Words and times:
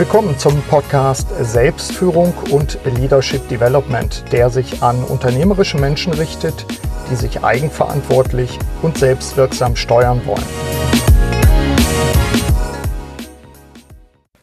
Willkommen 0.00 0.38
zum 0.38 0.62
Podcast 0.62 1.28
Selbstführung 1.42 2.32
und 2.50 2.78
Leadership 2.86 3.46
Development, 3.50 4.24
der 4.32 4.48
sich 4.48 4.82
an 4.82 5.04
unternehmerische 5.04 5.76
Menschen 5.76 6.14
richtet, 6.14 6.64
die 7.10 7.16
sich 7.16 7.44
eigenverantwortlich 7.44 8.58
und 8.80 8.96
selbstwirksam 8.96 9.76
steuern 9.76 10.22
wollen. 10.24 10.42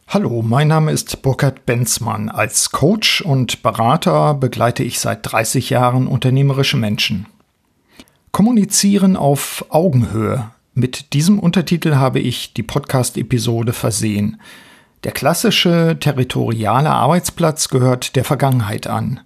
Hallo, 0.06 0.42
mein 0.42 0.68
Name 0.68 0.92
ist 0.92 1.22
Burkhard 1.22 1.66
Benzmann. 1.66 2.28
Als 2.28 2.70
Coach 2.70 3.20
und 3.20 3.64
Berater 3.64 4.34
begleite 4.34 4.84
ich 4.84 5.00
seit 5.00 5.28
30 5.32 5.70
Jahren 5.70 6.06
unternehmerische 6.06 6.76
Menschen. 6.76 7.26
Kommunizieren 8.30 9.16
auf 9.16 9.64
Augenhöhe. 9.70 10.52
Mit 10.74 11.14
diesem 11.14 11.40
Untertitel 11.40 11.96
habe 11.96 12.20
ich 12.20 12.54
die 12.54 12.62
Podcast-Episode 12.62 13.72
versehen. 13.72 14.40
Der 15.04 15.12
klassische 15.12 15.96
territoriale 16.00 16.90
Arbeitsplatz 16.90 17.68
gehört 17.68 18.16
der 18.16 18.24
Vergangenheit 18.24 18.88
an. 18.88 19.20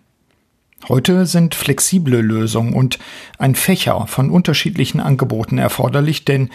Heute 0.89 1.25
sind 1.27 1.55
flexible 1.55 2.21
Lösungen 2.21 2.75
und 2.75 2.99
ein 3.39 3.55
Fächer 3.55 4.07
von 4.07 4.31
unterschiedlichen 4.31 5.01
Angeboten 5.01 5.57
erforderlich, 5.57 6.25
denn 6.25 6.51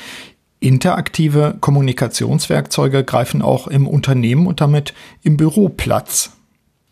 interaktive 0.60 1.56
Kommunikationswerkzeuge 1.60 3.04
greifen 3.04 3.42
auch 3.42 3.68
im 3.68 3.88
Unternehmen 3.88 4.46
und 4.46 4.62
damit 4.62 4.94
im 5.24 5.38
Büro 5.38 5.70
Platz. 5.70 6.34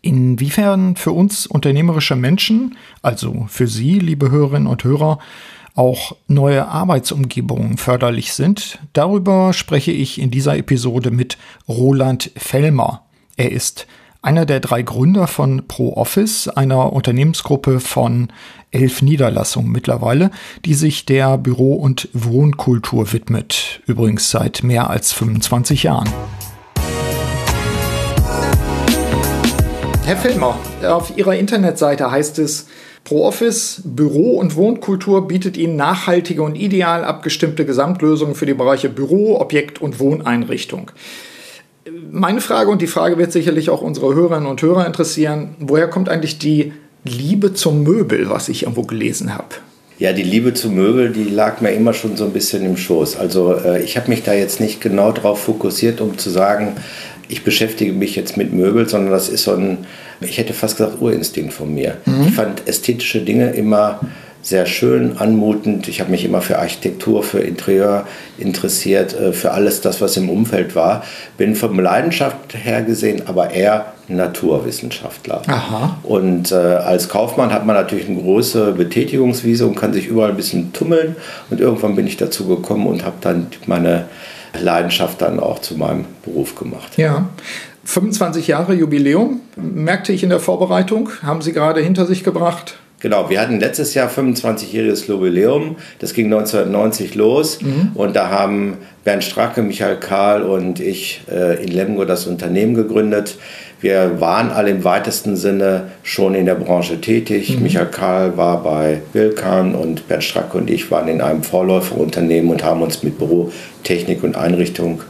Inwiefern 0.02 0.96
für 0.96 1.12
uns 1.12 1.46
unternehmerische 1.46 2.16
Menschen, 2.16 2.76
also 3.02 3.46
für 3.48 3.66
Sie, 3.68 3.98
liebe 3.98 4.30
Hörerinnen 4.30 4.68
und 4.68 4.82
Hörer, 4.82 5.18
auch 5.76 6.16
neue 6.26 6.66
Arbeitsumgebungen 6.66 7.76
förderlich 7.76 8.32
sind, 8.32 8.78
darüber 8.94 9.52
spreche 9.52 9.92
ich 9.92 10.20
in 10.20 10.30
dieser 10.30 10.56
Episode 10.56 11.10
mit 11.10 11.38
Roland 11.68 12.32
Fellmer. 12.36 13.02
Er 13.36 13.52
ist 13.52 13.86
einer 14.22 14.46
der 14.46 14.60
drei 14.60 14.82
Gründer 14.82 15.26
von 15.26 15.68
ProOffice, 15.68 16.48
einer 16.48 16.92
Unternehmensgruppe 16.92 17.78
von 17.78 18.32
elf 18.72 19.02
Niederlassungen 19.02 19.70
mittlerweile, 19.70 20.30
die 20.64 20.74
sich 20.74 21.06
der 21.06 21.38
Büro- 21.38 21.74
und 21.74 22.08
Wohnkultur 22.12 23.12
widmet, 23.12 23.80
übrigens 23.86 24.30
seit 24.30 24.64
mehr 24.64 24.90
als 24.90 25.12
25 25.12 25.84
Jahren. 25.84 26.08
Herr 30.04 30.16
Fellmer, 30.16 30.58
auf 30.88 31.16
Ihrer 31.16 31.36
Internetseite 31.36 32.10
heißt 32.10 32.38
es, 32.38 32.66
ProOffice 33.06 33.82
Büro- 33.84 34.36
und 34.36 34.56
Wohnkultur 34.56 35.28
bietet 35.28 35.56
Ihnen 35.56 35.76
nachhaltige 35.76 36.42
und 36.42 36.56
ideal 36.56 37.04
abgestimmte 37.04 37.64
Gesamtlösungen 37.64 38.34
für 38.34 38.46
die 38.46 38.54
Bereiche 38.54 38.88
Büro, 38.88 39.40
Objekt 39.40 39.80
und 39.80 40.00
Wohneinrichtung. 40.00 40.90
Meine 42.10 42.40
Frage 42.40 42.68
und 42.68 42.82
die 42.82 42.88
Frage 42.88 43.16
wird 43.16 43.30
sicherlich 43.30 43.70
auch 43.70 43.80
unsere 43.80 44.12
Hörerinnen 44.12 44.48
und 44.48 44.60
Hörer 44.60 44.84
interessieren, 44.86 45.54
woher 45.60 45.88
kommt 45.88 46.08
eigentlich 46.08 46.38
die 46.38 46.72
Liebe 47.04 47.54
zum 47.54 47.84
Möbel, 47.84 48.28
was 48.28 48.48
ich 48.48 48.64
irgendwo 48.64 48.82
gelesen 48.82 49.32
habe? 49.32 49.54
Ja, 50.00 50.12
die 50.12 50.24
Liebe 50.24 50.52
zu 50.52 50.68
Möbel, 50.68 51.10
die 51.10 51.30
lag 51.30 51.60
mir 51.60 51.70
immer 51.70 51.92
schon 51.92 52.16
so 52.16 52.24
ein 52.24 52.32
bisschen 52.32 52.66
im 52.66 52.76
Schoß. 52.76 53.16
Also 53.16 53.54
äh, 53.54 53.84
ich 53.84 53.96
habe 53.96 54.10
mich 54.10 54.24
da 54.24 54.34
jetzt 54.34 54.60
nicht 54.60 54.80
genau 54.80 55.12
darauf 55.12 55.44
fokussiert, 55.44 56.00
um 56.00 56.18
zu 56.18 56.28
sagen, 56.28 56.72
ich 57.28 57.44
beschäftige 57.44 57.92
mich 57.92 58.16
jetzt 58.16 58.36
mit 58.36 58.52
Möbel, 58.52 58.88
sondern 58.88 59.12
das 59.12 59.28
ist 59.28 59.44
so 59.44 59.52
ein, 59.52 59.86
ich 60.20 60.38
hätte 60.38 60.52
fast 60.52 60.76
gesagt, 60.76 61.00
Urinstinkt 61.00 61.52
von 61.52 61.74
mir. 61.74 61.98
Mhm. 62.04 62.26
Ich 62.28 62.34
fand 62.34 62.66
ästhetische 62.68 63.20
Dinge 63.20 63.50
immer 63.50 64.00
sehr 64.46 64.66
schön, 64.66 65.18
anmutend. 65.18 65.88
Ich 65.88 66.00
habe 66.00 66.12
mich 66.12 66.24
immer 66.24 66.40
für 66.40 66.60
Architektur, 66.60 67.24
für 67.24 67.40
Interieur 67.40 68.06
interessiert, 68.38 69.12
äh, 69.12 69.32
für 69.32 69.50
alles 69.50 69.80
das, 69.80 70.00
was 70.00 70.16
im 70.16 70.30
Umfeld 70.30 70.76
war. 70.76 71.02
Bin 71.36 71.56
von 71.56 71.76
Leidenschaft 71.76 72.54
her 72.54 72.82
gesehen, 72.82 73.22
aber 73.26 73.50
eher 73.50 73.94
Naturwissenschaftler. 74.06 75.42
Aha. 75.48 75.98
Und 76.04 76.52
äh, 76.52 76.54
als 76.54 77.08
Kaufmann 77.08 77.52
hat 77.52 77.66
man 77.66 77.74
natürlich 77.74 78.08
eine 78.08 78.20
große 78.20 78.72
Betätigungswiese 78.72 79.66
und 79.66 79.74
kann 79.74 79.92
sich 79.92 80.06
überall 80.06 80.30
ein 80.30 80.36
bisschen 80.36 80.72
tummeln. 80.72 81.16
Und 81.50 81.60
irgendwann 81.60 81.96
bin 81.96 82.06
ich 82.06 82.16
dazu 82.16 82.46
gekommen 82.46 82.86
und 82.86 83.04
habe 83.04 83.16
dann 83.20 83.48
meine 83.66 84.04
Leidenschaft 84.60 85.22
dann 85.22 85.40
auch 85.40 85.58
zu 85.58 85.74
meinem 85.76 86.04
Beruf 86.24 86.54
gemacht. 86.54 86.96
Ja. 86.96 87.28
25 87.86 88.48
Jahre 88.48 88.74
Jubiläum, 88.74 89.40
merkte 89.56 90.12
ich 90.12 90.24
in 90.24 90.28
der 90.28 90.40
Vorbereitung, 90.40 91.10
haben 91.22 91.40
Sie 91.40 91.52
gerade 91.52 91.80
hinter 91.80 92.04
sich 92.04 92.24
gebracht. 92.24 92.78
Genau, 92.98 93.30
wir 93.30 93.40
hatten 93.40 93.60
letztes 93.60 93.94
Jahr 93.94 94.10
25-jähriges 94.10 95.06
Jubiläum. 95.06 95.76
Das 96.00 96.12
ging 96.12 96.26
1990 96.26 97.14
los 97.14 97.60
mhm. 97.60 97.92
und 97.94 98.16
da 98.16 98.30
haben 98.30 98.78
Bernd 99.04 99.22
Stracke, 99.22 99.62
Michael 99.62 99.98
Kahl 99.98 100.42
und 100.42 100.80
ich 100.80 101.20
äh, 101.30 101.62
in 101.62 101.68
Lemgo 101.68 102.04
das 102.04 102.26
Unternehmen 102.26 102.74
gegründet. 102.74 103.38
Wir 103.80 104.20
waren 104.20 104.50
alle 104.50 104.70
im 104.70 104.82
weitesten 104.82 105.36
Sinne 105.36 105.92
schon 106.02 106.34
in 106.34 106.46
der 106.46 106.54
Branche 106.56 107.00
tätig. 107.00 107.54
Mhm. 107.54 107.62
Michael 107.62 107.86
Kahl 107.86 108.36
war 108.36 108.62
bei 108.64 109.02
Wilkan 109.12 109.76
und 109.76 110.08
Bernd 110.08 110.24
Stracke 110.24 110.58
und 110.58 110.70
ich 110.70 110.90
waren 110.90 111.06
in 111.06 111.20
einem 111.20 111.44
Vorläuferunternehmen 111.44 112.50
und 112.50 112.64
haben 112.64 112.82
uns 112.82 113.04
mit 113.04 113.18
Bürotechnik 113.18 114.24
und 114.24 114.36
Einrichtung 114.36 115.02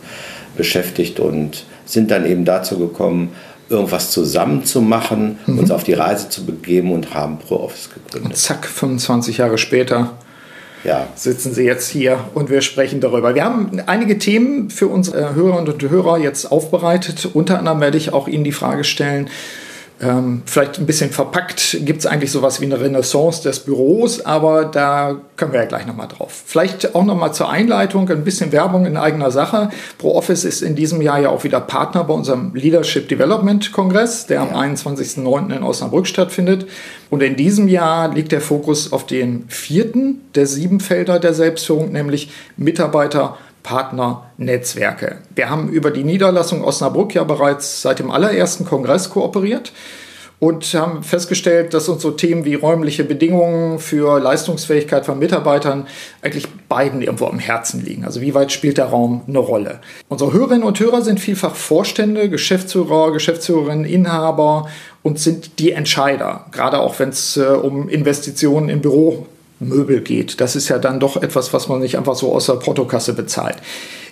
beschäftigt 0.56 1.20
und 1.20 1.64
sind 1.86 2.10
dann 2.10 2.26
eben 2.26 2.44
dazu 2.44 2.78
gekommen, 2.78 3.32
irgendwas 3.68 4.10
zusammen 4.10 4.64
zu 4.64 4.80
machen, 4.80 5.38
mhm. 5.46 5.58
uns 5.58 5.70
auf 5.70 5.82
die 5.82 5.94
Reise 5.94 6.28
zu 6.28 6.44
begeben 6.44 6.92
und 6.92 7.14
haben 7.14 7.38
ProOffice 7.38 7.90
gegründet. 7.94 8.30
Und 8.30 8.36
zack, 8.36 8.66
25 8.66 9.38
Jahre 9.38 9.58
später 9.58 10.12
ja. 10.84 11.08
sitzen 11.14 11.52
Sie 11.52 11.64
jetzt 11.64 11.88
hier 11.88 12.18
und 12.34 12.48
wir 12.48 12.60
sprechen 12.60 13.00
darüber. 13.00 13.34
Wir 13.34 13.44
haben 13.44 13.80
einige 13.86 14.18
Themen 14.18 14.70
für 14.70 14.86
unsere 14.86 15.34
Hörerinnen 15.34 15.72
und 15.72 15.82
Hörer 15.82 16.18
jetzt 16.18 16.52
aufbereitet. 16.52 17.30
Unter 17.34 17.58
anderem 17.58 17.80
werde 17.80 17.98
ich 17.98 18.12
auch 18.12 18.28
Ihnen 18.28 18.44
die 18.44 18.52
Frage 18.52 18.84
stellen, 18.84 19.28
ähm, 19.98 20.42
vielleicht 20.44 20.78
ein 20.78 20.84
bisschen 20.84 21.10
verpackt 21.10 21.78
gibt 21.80 22.00
es 22.00 22.06
eigentlich 22.06 22.30
sowas 22.30 22.60
wie 22.60 22.66
eine 22.66 22.78
Renaissance 22.78 23.42
des 23.42 23.60
Büros, 23.60 24.20
aber 24.20 24.66
da 24.66 25.16
können 25.36 25.52
wir 25.52 25.60
ja 25.60 25.66
gleich 25.66 25.86
nochmal 25.86 26.08
drauf. 26.08 26.42
Vielleicht 26.44 26.94
auch 26.94 27.04
nochmal 27.04 27.32
zur 27.32 27.48
Einleitung 27.48 28.08
ein 28.10 28.22
bisschen 28.22 28.52
Werbung 28.52 28.84
in 28.84 28.98
eigener 28.98 29.30
Sache. 29.30 29.70
ProOffice 29.96 30.44
ist 30.44 30.60
in 30.60 30.74
diesem 30.74 31.00
Jahr 31.00 31.20
ja 31.20 31.30
auch 31.30 31.44
wieder 31.44 31.60
Partner 31.60 32.04
bei 32.04 32.12
unserem 32.12 32.54
Leadership 32.54 33.08
Development 33.08 33.72
Kongress, 33.72 34.26
der 34.26 34.42
am 34.42 34.48
21.09. 34.48 35.56
in 35.56 35.62
Osnabrück 35.62 36.06
stattfindet. 36.06 36.66
Und 37.08 37.22
in 37.22 37.36
diesem 37.36 37.68
Jahr 37.68 38.12
liegt 38.12 38.32
der 38.32 38.40
Fokus 38.40 38.92
auf 38.92 39.06
den 39.06 39.46
vierten 39.48 40.20
der 40.34 40.46
sieben 40.46 40.80
Felder 40.80 41.18
der 41.18 41.32
Selbstführung, 41.32 41.92
nämlich 41.92 42.30
Mitarbeiter 42.56 43.38
Partnernetzwerke. 43.66 45.16
Wir 45.34 45.50
haben 45.50 45.68
über 45.68 45.90
die 45.90 46.04
Niederlassung 46.04 46.62
Osnabrück 46.62 47.14
ja 47.14 47.24
bereits 47.24 47.82
seit 47.82 47.98
dem 47.98 48.12
allerersten 48.12 48.64
Kongress 48.64 49.10
kooperiert 49.10 49.72
und 50.38 50.64
haben 50.74 51.02
festgestellt, 51.02 51.74
dass 51.74 51.88
uns 51.88 52.02
so 52.02 52.12
Themen 52.12 52.44
wie 52.44 52.54
räumliche 52.54 53.02
Bedingungen 53.02 53.80
für 53.80 54.20
Leistungsfähigkeit 54.20 55.04
von 55.04 55.18
Mitarbeitern 55.18 55.88
eigentlich 56.22 56.46
beiden 56.68 57.02
irgendwo 57.02 57.26
am 57.26 57.40
Herzen 57.40 57.84
liegen. 57.84 58.04
Also 58.04 58.20
wie 58.20 58.34
weit 58.34 58.52
spielt 58.52 58.78
der 58.78 58.86
Raum 58.86 59.22
eine 59.26 59.38
Rolle? 59.38 59.80
Unsere 60.08 60.32
Hörerinnen 60.32 60.62
und 60.62 60.78
Hörer 60.78 61.02
sind 61.02 61.18
vielfach 61.18 61.56
Vorstände, 61.56 62.30
Geschäftsführer, 62.30 63.10
Geschäftsführerinnen, 63.10 63.84
Inhaber 63.84 64.68
und 65.02 65.18
sind 65.18 65.58
die 65.58 65.72
Entscheider, 65.72 66.46
gerade 66.52 66.78
auch 66.78 67.00
wenn 67.00 67.08
es 67.08 67.36
äh, 67.36 67.46
um 67.46 67.88
Investitionen 67.88 68.68
in 68.68 68.80
Büro 68.80 69.26
Möbel 69.58 70.00
geht. 70.00 70.40
Das 70.40 70.56
ist 70.56 70.68
ja 70.68 70.78
dann 70.78 71.00
doch 71.00 71.16
etwas, 71.16 71.52
was 71.52 71.68
man 71.68 71.80
nicht 71.80 71.96
einfach 71.96 72.14
so 72.14 72.34
aus 72.34 72.46
der 72.46 72.54
Portokasse 72.54 73.14
bezahlt. 73.14 73.56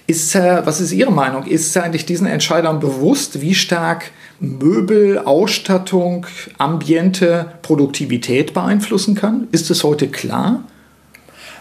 Ist, 0.06 0.34
äh, 0.34 0.64
was 0.64 0.80
ist 0.80 0.92
Ihre 0.92 1.12
Meinung? 1.12 1.46
Ist 1.46 1.76
eigentlich 1.76 2.04
diesen 2.04 2.26
Entscheidern 2.26 2.78
bewusst, 2.78 3.40
wie 3.40 3.54
stark 3.54 4.10
Möbel, 4.38 5.18
Ausstattung, 5.18 6.26
Ambiente, 6.58 7.46
Produktivität 7.62 8.52
beeinflussen 8.52 9.14
kann? 9.14 9.48
Ist 9.50 9.70
es 9.70 9.82
heute 9.82 10.08
klar? 10.08 10.64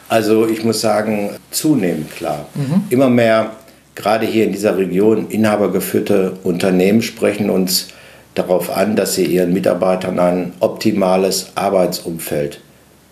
Also 0.09 0.47
ich 0.47 0.63
muss 0.63 0.81
sagen, 0.81 1.31
zunehmend 1.51 2.11
klar. 2.11 2.47
Mhm. 2.55 2.83
Immer 2.89 3.09
mehr, 3.09 3.51
gerade 3.95 4.25
hier 4.25 4.43
in 4.43 4.51
dieser 4.51 4.77
Region, 4.77 5.27
inhabergeführte 5.29 6.33
Unternehmen 6.43 7.01
sprechen 7.01 7.49
uns 7.49 7.87
darauf 8.35 8.75
an, 8.75 8.95
dass 8.95 9.15
sie 9.15 9.25
ihren 9.25 9.53
Mitarbeitern 9.53 10.19
ein 10.19 10.53
optimales 10.59 11.51
Arbeitsumfeld 11.55 12.59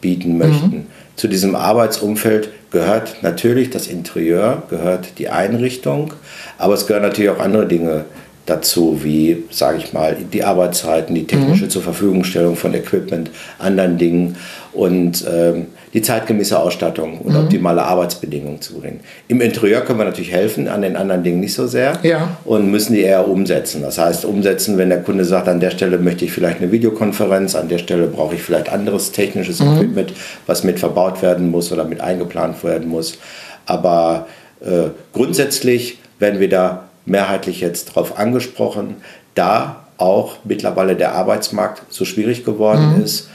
bieten 0.01 0.37
möchten. 0.37 0.75
Mhm. 0.75 0.87
Zu 1.15 1.27
diesem 1.27 1.55
Arbeitsumfeld 1.55 2.49
gehört 2.71 3.21
natürlich 3.21 3.69
das 3.69 3.87
Interieur, 3.87 4.63
gehört 4.69 5.19
die 5.19 5.29
Einrichtung, 5.29 6.13
aber 6.57 6.73
es 6.73 6.87
gehören 6.87 7.03
natürlich 7.03 7.29
auch 7.29 7.39
andere 7.39 7.67
Dinge 7.67 8.05
dazu, 8.45 8.99
wie, 9.03 9.43
sage 9.51 9.77
ich 9.77 9.93
mal, 9.93 10.17
die 10.33 10.43
Arbeitszeiten, 10.43 11.13
die 11.13 11.27
technische 11.27 11.65
mhm. 11.65 11.69
zur 11.69 11.81
Verfügungstellung 11.81 12.55
von 12.55 12.73
Equipment, 12.73 13.29
anderen 13.59 13.97
Dingen 13.97 14.35
und 14.73 15.25
ähm, 15.31 15.67
die 15.93 16.01
zeitgemäße 16.01 16.57
Ausstattung 16.57 17.19
und 17.19 17.33
mhm. 17.33 17.39
optimale 17.39 17.83
Arbeitsbedingungen 17.83 18.61
zu 18.61 18.79
bringen. 18.79 19.01
Im 19.27 19.41
Interieur 19.41 19.81
können 19.81 19.99
wir 19.99 20.05
natürlich 20.05 20.31
helfen, 20.31 20.67
an 20.67 20.81
den 20.81 20.95
anderen 20.95 21.23
Dingen 21.23 21.39
nicht 21.39 21.53
so 21.53 21.67
sehr 21.67 21.99
ja. 22.03 22.37
und 22.45 22.71
müssen 22.71 22.93
die 22.93 23.01
eher 23.01 23.27
umsetzen. 23.27 23.81
Das 23.81 23.97
heißt, 23.97 24.25
umsetzen, 24.25 24.77
wenn 24.77 24.89
der 24.89 25.03
Kunde 25.03 25.25
sagt, 25.25 25.47
an 25.47 25.59
der 25.59 25.71
Stelle 25.71 25.97
möchte 25.97 26.25
ich 26.25 26.31
vielleicht 26.31 26.61
eine 26.61 26.71
Videokonferenz, 26.71 27.55
an 27.55 27.67
der 27.67 27.77
Stelle 27.77 28.07
brauche 28.07 28.35
ich 28.35 28.41
vielleicht 28.41 28.69
anderes 28.69 29.11
technisches 29.11 29.59
mhm. 29.59 29.73
Equipment, 29.73 30.13
was 30.47 30.63
mit 30.63 30.79
verbaut 30.79 31.21
werden 31.21 31.51
muss 31.51 31.71
oder 31.71 31.83
mit 31.83 32.01
eingeplant 32.01 32.63
werden 32.63 32.87
muss. 32.87 33.17
Aber 33.65 34.27
äh, 34.61 34.89
grundsätzlich 35.13 35.99
werden 36.19 36.39
wir 36.39 36.49
da 36.49 36.87
mehrheitlich 37.11 37.61
jetzt 37.61 37.89
darauf 37.89 38.17
angesprochen, 38.17 38.95
da 39.35 39.83
auch 39.97 40.37
mittlerweile 40.43 40.95
der 40.95 41.13
Arbeitsmarkt 41.13 41.83
so 41.93 42.05
schwierig 42.05 42.43
geworden 42.43 42.95
mhm. 42.95 43.03
ist, 43.03 43.29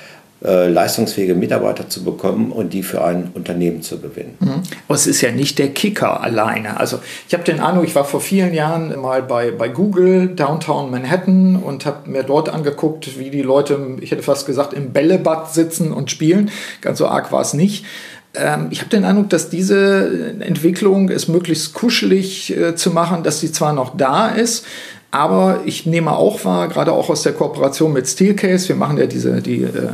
äh, 0.44 0.69
leistungsfähige 0.69 1.34
Mitarbeiter 1.34 1.88
zu 1.88 2.05
bekommen 2.05 2.52
und 2.52 2.73
die 2.73 2.82
für 2.82 3.02
ein 3.05 3.31
Unternehmen 3.34 3.82
zu 3.82 4.00
gewinnen. 4.00 4.37
Mhm. 4.40 4.62
Aber 4.87 4.94
es 4.94 5.06
ist 5.06 5.20
ja 5.20 5.31
nicht 5.31 5.58
der 5.58 5.69
Kicker 5.69 6.23
alleine. 6.23 6.78
Also 6.78 6.99
ich 7.26 7.34
habe 7.34 7.44
den 7.44 7.61
Eindruck, 7.61 7.87
ich 7.87 7.94
war 7.94 8.05
vor 8.05 8.20
vielen 8.20 8.52
Jahren 8.52 9.00
mal 9.00 9.23
bei, 9.23 9.50
bei 9.50 9.69
Google 9.69 10.28
Downtown 10.28 10.90
Manhattan 10.90 11.56
und 11.56 11.87
habe 11.87 12.11
mir 12.11 12.23
dort 12.23 12.49
angeguckt, 12.49 13.19
wie 13.19 13.31
die 13.31 13.43
Leute, 13.43 13.78
ich 14.00 14.11
hätte 14.11 14.23
fast 14.23 14.46
gesagt, 14.46 14.75
im 14.75 14.93
Bällebad 14.93 15.55
sitzen 15.55 15.93
und 15.93 16.11
spielen. 16.11 16.50
Ganz 16.81 16.99
so 16.99 17.06
arg 17.06 17.32
war 17.32 17.40
es 17.40 17.55
nicht 17.55 17.87
ähm, 18.36 18.68
ich 18.70 18.80
habe 18.80 18.90
den 18.90 19.04
Eindruck, 19.04 19.30
dass 19.30 19.50
diese 19.50 20.34
Entwicklung 20.40 21.08
es 21.08 21.28
möglichst 21.28 21.74
kuschelig 21.74 22.56
äh, 22.56 22.74
zu 22.76 22.90
machen, 22.90 23.22
dass 23.22 23.40
sie 23.40 23.52
zwar 23.52 23.72
noch 23.72 23.96
da 23.96 24.28
ist, 24.28 24.64
aber 25.10 25.60
ich 25.64 25.86
nehme 25.86 26.12
auch 26.12 26.44
wahr, 26.44 26.68
gerade 26.68 26.92
auch 26.92 27.08
aus 27.08 27.22
der 27.22 27.32
Kooperation 27.32 27.92
mit 27.92 28.06
Steelcase, 28.06 28.68
wir 28.68 28.76
machen 28.76 28.98
ja 28.98 29.06
diese, 29.06 29.40
die 29.40 29.62
äh, 29.62 29.88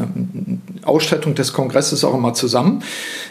Ausstattung 0.82 1.34
des 1.34 1.52
Kongresses 1.52 2.02
auch 2.04 2.14
immer 2.14 2.34
zusammen, 2.34 2.82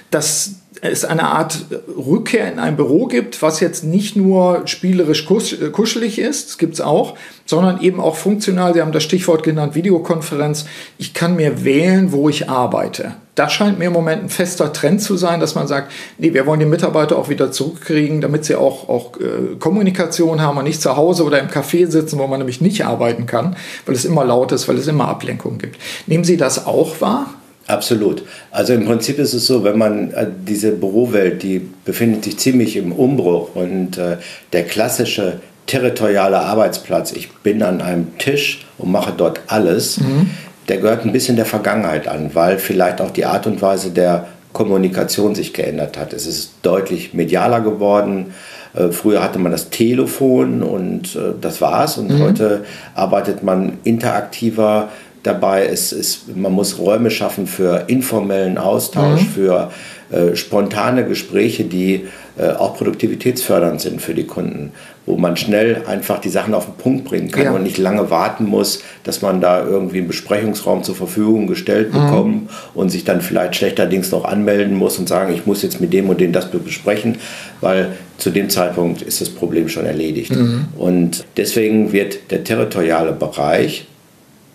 dass 0.09 0.55
es 0.81 1.05
eine 1.05 1.27
Art 1.27 1.65
Rückkehr 1.95 2.51
in 2.51 2.59
ein 2.59 2.75
Büro 2.75 3.05
gibt, 3.05 3.41
was 3.41 3.59
jetzt 3.59 3.83
nicht 3.83 4.15
nur 4.15 4.63
spielerisch 4.65 5.25
äh, 5.29 5.69
kuschelig 5.69 6.17
ist, 6.17 6.49
das 6.49 6.57
gibt 6.57 6.75
es 6.75 6.81
auch, 6.81 7.17
sondern 7.45 7.81
eben 7.81 7.99
auch 7.99 8.15
funktional. 8.15 8.73
Sie 8.73 8.81
haben 8.81 8.91
das 8.91 9.03
Stichwort 9.03 9.43
genannt, 9.43 9.75
Videokonferenz. 9.75 10.65
Ich 10.97 11.13
kann 11.13 11.35
mir 11.35 11.63
wählen, 11.63 12.11
wo 12.11 12.29
ich 12.29 12.49
arbeite. 12.49 13.15
Das 13.35 13.53
scheint 13.53 13.79
mir 13.79 13.85
im 13.85 13.93
Moment 13.93 14.23
ein 14.23 14.29
fester 14.29 14.73
Trend 14.73 15.01
zu 15.01 15.15
sein, 15.15 15.39
dass 15.39 15.55
man 15.55 15.65
sagt, 15.65 15.91
nee, 16.17 16.33
wir 16.33 16.45
wollen 16.45 16.59
die 16.59 16.65
Mitarbeiter 16.65 17.17
auch 17.17 17.29
wieder 17.29 17.51
zurückkriegen, 17.51 18.19
damit 18.19 18.43
sie 18.43 18.55
auch, 18.55 18.89
auch 18.89 19.17
äh, 19.19 19.55
Kommunikation 19.57 20.41
haben 20.41 20.57
und 20.57 20.65
nicht 20.65 20.81
zu 20.81 20.97
Hause 20.97 21.23
oder 21.23 21.39
im 21.39 21.47
Café 21.47 21.89
sitzen, 21.89 22.19
wo 22.19 22.27
man 22.27 22.39
nämlich 22.39 22.59
nicht 22.59 22.85
arbeiten 22.85 23.25
kann, 23.25 23.55
weil 23.85 23.95
es 23.95 24.03
immer 24.03 24.25
laut 24.25 24.51
ist, 24.51 24.67
weil 24.67 24.77
es 24.77 24.87
immer 24.87 25.07
Ablenkungen 25.07 25.59
gibt. 25.59 25.77
Nehmen 26.07 26.25
Sie 26.25 26.35
das 26.35 26.65
auch 26.65 26.99
wahr? 26.99 27.33
Absolut. 27.67 28.23
Also 28.51 28.73
im 28.73 28.85
Prinzip 28.85 29.17
ist 29.17 29.33
es 29.33 29.47
so, 29.47 29.63
wenn 29.63 29.77
man 29.77 30.11
äh, 30.11 30.27
diese 30.45 30.71
Bürowelt, 30.71 31.41
die 31.41 31.61
befindet 31.85 32.25
sich 32.25 32.37
ziemlich 32.37 32.75
im 32.75 32.91
Umbruch 32.91 33.55
und 33.55 33.97
äh, 33.97 34.17
der 34.51 34.65
klassische 34.65 35.39
territoriale 35.67 36.39
Arbeitsplatz, 36.39 37.13
ich 37.13 37.31
bin 37.31 37.63
an 37.63 37.81
einem 37.81 38.17
Tisch 38.17 38.65
und 38.77 38.91
mache 38.91 39.13
dort 39.15 39.39
alles, 39.47 39.99
mhm. 39.99 40.31
Der 40.67 40.77
gehört 40.77 41.05
ein 41.05 41.11
bisschen 41.11 41.35
der 41.35 41.45
Vergangenheit 41.45 42.07
an, 42.07 42.31
weil 42.33 42.57
vielleicht 42.57 43.01
auch 43.01 43.11
die 43.11 43.25
Art 43.25 43.47
und 43.47 43.61
Weise 43.61 43.91
der 43.91 44.27
Kommunikation 44.53 45.35
sich 45.35 45.53
geändert 45.53 45.97
hat. 45.97 46.13
Es 46.13 46.27
ist 46.27 46.53
deutlich 46.61 47.13
medialer 47.13 47.61
geworden. 47.61 48.33
Äh, 48.73 48.89
früher 48.89 49.23
hatte 49.23 49.39
man 49.39 49.51
das 49.51 49.69
Telefon 49.69 50.61
und 50.61 51.17
das 51.39 51.61
war's. 51.61 51.97
Und 51.97 52.09
mhm. 52.09 52.19
heute 52.19 52.65
arbeitet 52.95 53.43
man 53.43 53.77
interaktiver 53.83 54.89
dabei. 55.23 55.65
Es 55.65 55.91
ist, 55.91 56.35
man 56.35 56.51
muss 56.51 56.79
Räume 56.79 57.11
schaffen 57.11 57.47
für 57.47 57.85
informellen 57.87 58.57
Austausch, 58.57 59.21
mhm. 59.21 59.27
für 59.27 59.71
äh, 60.11 60.35
spontane 60.35 61.05
Gespräche, 61.05 61.63
die 61.63 62.07
äh, 62.37 62.49
auch 62.49 62.75
produktivitätsfördernd 62.75 63.81
sind 63.81 64.01
für 64.01 64.13
die 64.13 64.25
Kunden, 64.25 64.71
wo 65.05 65.17
man 65.17 65.37
schnell 65.37 65.83
einfach 65.87 66.19
die 66.19 66.29
Sachen 66.29 66.53
auf 66.53 66.65
den 66.65 66.75
Punkt 66.75 67.05
bringen 67.05 67.31
kann 67.31 67.43
ja. 67.43 67.51
und 67.51 67.63
nicht 67.63 67.77
lange 67.77 68.09
warten 68.09 68.45
muss, 68.45 68.83
dass 69.03 69.21
man 69.21 69.41
da 69.41 69.65
irgendwie 69.65 69.99
einen 69.99 70.07
Besprechungsraum 70.07 70.83
zur 70.83 70.95
Verfügung 70.95 71.47
gestellt 71.47 71.93
mhm. 71.93 72.05
bekommt 72.05 72.49
und 72.73 72.89
sich 72.89 73.03
dann 73.03 73.21
vielleicht 73.21 73.55
schlechterdings 73.55 74.11
noch 74.11 74.25
anmelden 74.25 74.75
muss 74.75 74.99
und 74.99 75.07
sagen, 75.07 75.33
ich 75.33 75.45
muss 75.45 75.61
jetzt 75.61 75.81
mit 75.81 75.93
dem 75.93 76.09
und 76.09 76.19
dem 76.19 76.31
das 76.33 76.51
besprechen, 76.51 77.17
weil 77.61 77.93
zu 78.17 78.29
dem 78.29 78.49
Zeitpunkt 78.49 79.01
ist 79.01 79.21
das 79.21 79.29
Problem 79.29 79.69
schon 79.69 79.85
erledigt. 79.85 80.35
Mhm. 80.35 80.67
Und 80.77 81.25
deswegen 81.37 81.91
wird 81.91 82.31
der 82.31 82.43
territoriale 82.43 83.13
Bereich 83.13 83.87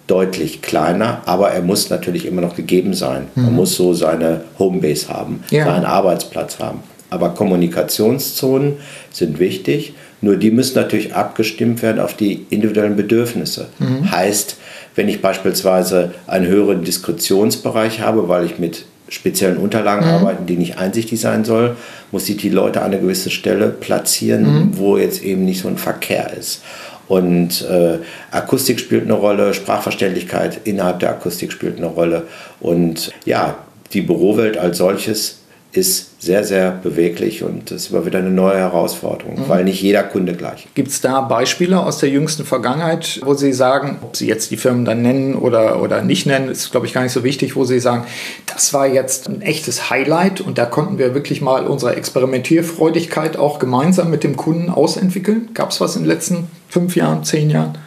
deutlich 0.06 0.62
kleiner, 0.62 1.22
aber 1.26 1.50
er 1.50 1.62
muss 1.62 1.90
natürlich 1.90 2.26
immer 2.26 2.40
noch 2.40 2.54
gegeben 2.54 2.94
sein. 2.94 3.26
Mhm. 3.34 3.44
Man 3.44 3.56
muss 3.56 3.76
so 3.76 3.92
seine 3.94 4.42
Homebase 4.58 5.08
haben, 5.08 5.42
ja. 5.50 5.64
seinen 5.64 5.84
Arbeitsplatz 5.84 6.58
haben. 6.58 6.80
Aber 7.10 7.30
Kommunikationszonen 7.30 8.74
sind 9.10 9.38
wichtig, 9.38 9.94
nur 10.20 10.36
die 10.36 10.50
müssen 10.50 10.76
natürlich 10.76 11.14
abgestimmt 11.14 11.82
werden 11.82 12.00
auf 12.00 12.14
die 12.14 12.46
individuellen 12.50 12.96
Bedürfnisse. 12.96 13.66
Mhm. 13.78 14.10
Heißt, 14.10 14.56
wenn 14.94 15.08
ich 15.08 15.20
beispielsweise 15.20 16.12
einen 16.26 16.46
höheren 16.46 16.82
Diskretionsbereich 16.84 18.00
habe, 18.00 18.28
weil 18.28 18.46
ich 18.46 18.58
mit 18.58 18.86
speziellen 19.08 19.58
Unterlagen 19.58 20.06
mhm. 20.06 20.12
arbeite, 20.12 20.42
die 20.44 20.56
nicht 20.56 20.78
einsichtig 20.78 21.20
sein 21.20 21.44
soll, 21.44 21.76
muss 22.10 22.28
ich 22.28 22.38
die 22.38 22.48
Leute 22.48 22.80
an 22.80 22.92
eine 22.92 23.00
gewisse 23.00 23.30
Stelle 23.30 23.68
platzieren, 23.68 24.42
mhm. 24.42 24.78
wo 24.78 24.96
jetzt 24.96 25.22
eben 25.22 25.44
nicht 25.44 25.60
so 25.60 25.68
ein 25.68 25.78
Verkehr 25.78 26.32
ist. 26.36 26.62
Und 27.08 27.62
äh, 27.62 27.98
Akustik 28.30 28.80
spielt 28.80 29.04
eine 29.04 29.14
Rolle, 29.14 29.54
Sprachverständlichkeit 29.54 30.60
innerhalb 30.64 31.00
der 31.00 31.10
Akustik 31.10 31.52
spielt 31.52 31.76
eine 31.76 31.86
Rolle. 31.86 32.24
Und 32.60 33.12
ja, 33.24 33.58
die 33.92 34.02
Bürowelt 34.02 34.58
als 34.58 34.78
solches 34.78 35.40
ist 35.76 36.22
sehr, 36.22 36.44
sehr 36.44 36.70
beweglich 36.70 37.42
und 37.42 37.70
das 37.70 37.82
ist 37.82 37.90
immer 37.90 38.06
wieder 38.06 38.18
eine 38.18 38.30
neue 38.30 38.58
Herausforderung, 38.58 39.40
mhm. 39.40 39.48
weil 39.48 39.64
nicht 39.64 39.82
jeder 39.82 40.02
Kunde 40.02 40.34
gleich. 40.34 40.66
Gibt 40.74 40.88
es 40.88 41.00
da 41.00 41.20
Beispiele 41.20 41.80
aus 41.80 41.98
der 41.98 42.08
jüngsten 42.08 42.44
Vergangenheit, 42.44 43.20
wo 43.24 43.34
Sie 43.34 43.52
sagen, 43.52 43.98
ob 44.02 44.16
Sie 44.16 44.26
jetzt 44.26 44.50
die 44.50 44.56
Firmen 44.56 44.84
dann 44.84 45.02
nennen 45.02 45.34
oder, 45.34 45.82
oder 45.82 46.02
nicht 46.02 46.26
nennen, 46.26 46.48
ist, 46.48 46.70
glaube 46.70 46.86
ich, 46.86 46.92
gar 46.92 47.02
nicht 47.02 47.12
so 47.12 47.24
wichtig, 47.24 47.56
wo 47.56 47.64
Sie 47.64 47.80
sagen, 47.80 48.04
das 48.46 48.72
war 48.72 48.86
jetzt 48.86 49.28
ein 49.28 49.42
echtes 49.42 49.90
Highlight 49.90 50.40
und 50.40 50.58
da 50.58 50.66
konnten 50.66 50.98
wir 50.98 51.14
wirklich 51.14 51.40
mal 51.40 51.66
unsere 51.66 51.94
Experimentierfreudigkeit 51.96 53.36
auch 53.36 53.58
gemeinsam 53.58 54.10
mit 54.10 54.24
dem 54.24 54.36
Kunden 54.36 54.70
ausentwickeln? 54.70 55.50
Gab 55.54 55.70
es 55.70 55.80
was 55.80 55.96
in 55.96 56.02
den 56.02 56.08
letzten 56.08 56.48
fünf 56.68 56.96
Jahren, 56.96 57.24
zehn 57.24 57.50
Jahren? 57.50 57.78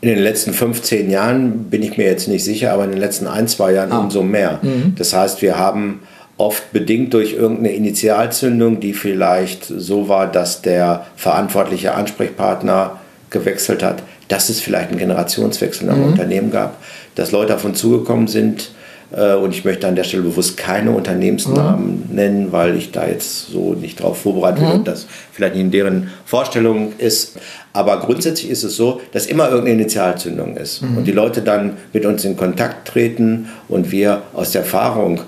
In 0.00 0.10
den 0.10 0.18
letzten 0.18 0.52
15 0.52 1.10
Jahren 1.10 1.70
bin 1.70 1.82
ich 1.82 1.96
mir 1.96 2.04
jetzt 2.04 2.28
nicht 2.28 2.44
sicher, 2.44 2.74
aber 2.74 2.84
in 2.84 2.90
den 2.90 3.00
letzten 3.00 3.26
ein, 3.26 3.48
zwei 3.48 3.72
Jahren 3.72 3.90
ah. 3.90 4.00
umso 4.00 4.22
mehr. 4.22 4.60
Mhm. 4.60 4.94
Das 4.96 5.14
heißt, 5.14 5.40
wir 5.40 5.56
haben 5.56 6.00
oft 6.36 6.72
bedingt 6.72 7.14
durch 7.14 7.34
irgendeine 7.34 7.72
Initialzündung, 7.72 8.80
die 8.80 8.92
vielleicht 8.92 9.64
so 9.66 10.08
war, 10.08 10.30
dass 10.30 10.62
der 10.62 11.06
verantwortliche 11.16 11.94
Ansprechpartner 11.94 12.98
gewechselt 13.30 13.82
hat, 13.82 14.02
dass 14.28 14.48
es 14.48 14.60
vielleicht 14.60 14.90
einen 14.90 14.98
Generationswechsel 14.98 15.88
im 15.88 15.98
mhm. 15.98 16.04
Unternehmen 16.04 16.50
gab, 16.50 16.76
dass 17.14 17.30
Leute 17.30 17.56
uns 17.56 17.78
zugekommen 17.78 18.26
sind. 18.26 18.70
Äh, 19.12 19.34
und 19.34 19.54
ich 19.54 19.64
möchte 19.64 19.86
an 19.86 19.94
der 19.94 20.04
Stelle 20.04 20.24
bewusst 20.24 20.56
keine 20.56 20.90
Unternehmensnamen 20.90 22.08
mhm. 22.08 22.14
nennen, 22.14 22.52
weil 22.52 22.76
ich 22.76 22.90
da 22.90 23.06
jetzt 23.06 23.48
so 23.48 23.74
nicht 23.74 24.00
darauf 24.00 24.18
vorbereitet 24.22 24.60
bin, 24.60 24.68
mhm. 24.68 24.74
und 24.76 24.88
das 24.88 25.06
vielleicht 25.32 25.54
nicht 25.54 25.64
in 25.64 25.70
deren 25.70 26.10
Vorstellung 26.24 26.94
ist. 26.98 27.36
Aber 27.72 28.00
grundsätzlich 28.00 28.50
ist 28.50 28.64
es 28.64 28.76
so, 28.76 29.00
dass 29.12 29.26
immer 29.26 29.48
irgendeine 29.50 29.82
Initialzündung 29.82 30.56
ist. 30.56 30.82
Mhm. 30.82 30.98
Und 30.98 31.04
die 31.04 31.12
Leute 31.12 31.42
dann 31.42 31.76
mit 31.92 32.06
uns 32.06 32.24
in 32.24 32.36
Kontakt 32.36 32.88
treten 32.88 33.50
und 33.68 33.92
wir 33.92 34.22
aus 34.32 34.52
der 34.52 34.62
Erfahrung 34.62 35.20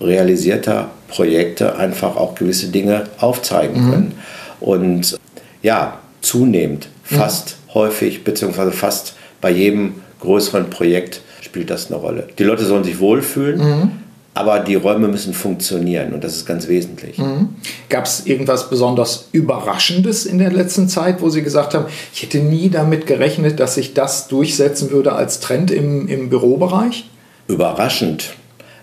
realisierter 0.00 0.90
Projekte 1.08 1.76
einfach 1.76 2.16
auch 2.16 2.34
gewisse 2.34 2.68
Dinge 2.68 3.04
aufzeigen 3.18 3.86
mhm. 3.86 3.90
können. 3.90 4.12
Und 4.60 5.18
ja, 5.62 5.98
zunehmend, 6.20 6.88
mhm. 7.10 7.16
fast 7.16 7.56
mhm. 7.68 7.74
häufig, 7.74 8.24
beziehungsweise 8.24 8.72
fast 8.72 9.14
bei 9.40 9.50
jedem 9.50 9.94
größeren 10.20 10.70
Projekt 10.70 11.20
spielt 11.40 11.70
das 11.70 11.90
eine 11.90 11.96
Rolle. 11.96 12.28
Die 12.38 12.44
Leute 12.44 12.64
sollen 12.64 12.84
sich 12.84 12.98
wohlfühlen. 13.00 13.58
Mhm. 13.58 13.90
Aber 14.34 14.60
die 14.60 14.76
Räume 14.76 15.08
müssen 15.08 15.34
funktionieren 15.34 16.12
und 16.12 16.22
das 16.22 16.36
ist 16.36 16.46
ganz 16.46 16.68
wesentlich. 16.68 17.18
Mhm. 17.18 17.56
Gab 17.88 18.04
es 18.04 18.24
irgendwas 18.24 18.70
besonders 18.70 19.30
Überraschendes 19.32 20.26
in 20.26 20.38
der 20.38 20.52
letzten 20.52 20.88
Zeit, 20.88 21.20
wo 21.20 21.28
Sie 21.28 21.42
gesagt 21.42 21.74
haben, 21.74 21.86
ich 22.14 22.22
hätte 22.22 22.38
nie 22.38 22.68
damit 22.68 23.08
gerechnet, 23.08 23.58
dass 23.58 23.74
sich 23.74 23.94
das 23.94 24.28
durchsetzen 24.28 24.92
würde 24.92 25.14
als 25.14 25.40
Trend 25.40 25.72
im, 25.72 26.06
im 26.06 26.30
Bürobereich? 26.30 27.10
Überraschend. 27.48 28.34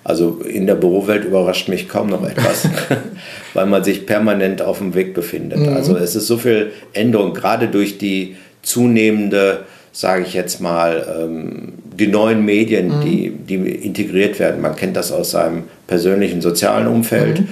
Also 0.05 0.39
in 0.47 0.67
der 0.67 0.75
Bürowelt 0.75 1.25
überrascht 1.25 1.67
mich 1.67 1.89
kaum 1.89 2.09
noch 2.09 2.23
etwas, 2.23 2.69
weil 3.55 3.65
man 3.65 3.83
sich 3.83 4.05
permanent 4.05 4.61
auf 4.61 4.77
dem 4.77 4.93
Weg 4.93 5.15
befindet. 5.15 5.57
Mhm. 5.57 5.73
Also 5.73 5.97
es 5.97 6.15
ist 6.15 6.27
so 6.27 6.37
viel 6.37 6.73
Änderung, 6.93 7.33
gerade 7.33 7.67
durch 7.69 7.97
die 7.97 8.35
zunehmende, 8.61 9.61
sage 9.91 10.21
ich 10.21 10.35
jetzt 10.35 10.61
mal, 10.61 11.07
ähm, 11.19 11.73
die 11.97 12.05
neuen 12.05 12.45
Medien, 12.45 12.99
mhm. 12.99 13.01
die, 13.01 13.31
die 13.31 13.55
integriert 13.55 14.37
werden. 14.37 14.61
Man 14.61 14.75
kennt 14.75 14.95
das 14.95 15.11
aus 15.11 15.31
seinem 15.31 15.63
persönlichen 15.87 16.39
sozialen 16.39 16.85
Umfeld, 16.85 17.39
mhm. 17.39 17.47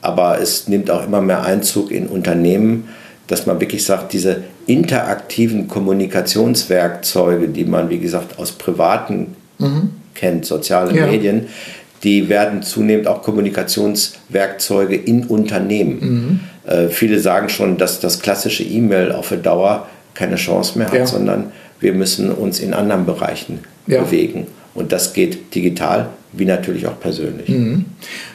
aber 0.00 0.40
es 0.40 0.66
nimmt 0.66 0.90
auch 0.90 1.06
immer 1.06 1.20
mehr 1.20 1.44
Einzug 1.44 1.92
in 1.92 2.08
Unternehmen, 2.08 2.88
dass 3.28 3.46
man 3.46 3.60
wirklich 3.60 3.84
sagt, 3.84 4.12
diese 4.12 4.42
interaktiven 4.66 5.68
Kommunikationswerkzeuge, 5.68 7.46
die 7.46 7.64
man, 7.64 7.90
wie 7.90 8.00
gesagt, 8.00 8.40
aus 8.40 8.50
privaten 8.50 9.36
mhm. 9.58 9.90
kennt, 10.14 10.46
soziale 10.46 10.96
ja. 10.96 11.06
Medien, 11.06 11.46
die 12.02 12.28
werden 12.28 12.62
zunehmend 12.62 13.06
auch 13.06 13.22
Kommunikationswerkzeuge 13.22 14.96
in 14.96 15.24
Unternehmen. 15.24 16.00
Mhm. 16.64 16.70
Äh, 16.70 16.88
viele 16.88 17.20
sagen 17.20 17.48
schon, 17.48 17.78
dass 17.78 18.00
das 18.00 18.20
klassische 18.20 18.64
E-Mail 18.64 19.12
auf 19.12 19.28
der 19.28 19.38
Dauer 19.38 19.88
keine 20.14 20.36
Chance 20.36 20.78
mehr 20.78 20.88
hat, 20.88 20.94
ja. 20.94 21.06
sondern 21.06 21.52
wir 21.80 21.92
müssen 21.94 22.30
uns 22.30 22.60
in 22.60 22.74
anderen 22.74 23.06
Bereichen 23.06 23.60
ja. 23.86 24.02
bewegen. 24.02 24.46
Und 24.74 24.92
das 24.92 25.12
geht 25.12 25.54
digital 25.54 26.08
wie 26.32 26.44
natürlich 26.46 26.86
auch 26.86 26.98
persönlich. 26.98 27.48
Mhm. 27.48 27.84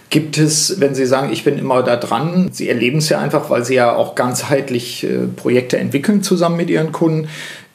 Gibt 0.09 0.37
es, 0.37 0.79
wenn 0.79 0.95
Sie 0.95 1.05
sagen, 1.05 1.33
ich 1.33 1.43
bin 1.43 1.57
immer 1.57 1.83
da 1.83 1.97
dran, 1.97 2.49
Sie 2.51 2.69
erleben 2.69 2.99
es 2.99 3.09
ja 3.09 3.19
einfach, 3.19 3.49
weil 3.49 3.65
Sie 3.65 3.75
ja 3.75 3.95
auch 3.95 4.15
ganzheitlich 4.15 5.03
äh, 5.03 5.27
Projekte 5.35 5.77
entwickeln 5.77 6.23
zusammen 6.23 6.57
mit 6.57 6.69
Ihren 6.69 6.91
Kunden. 6.91 7.27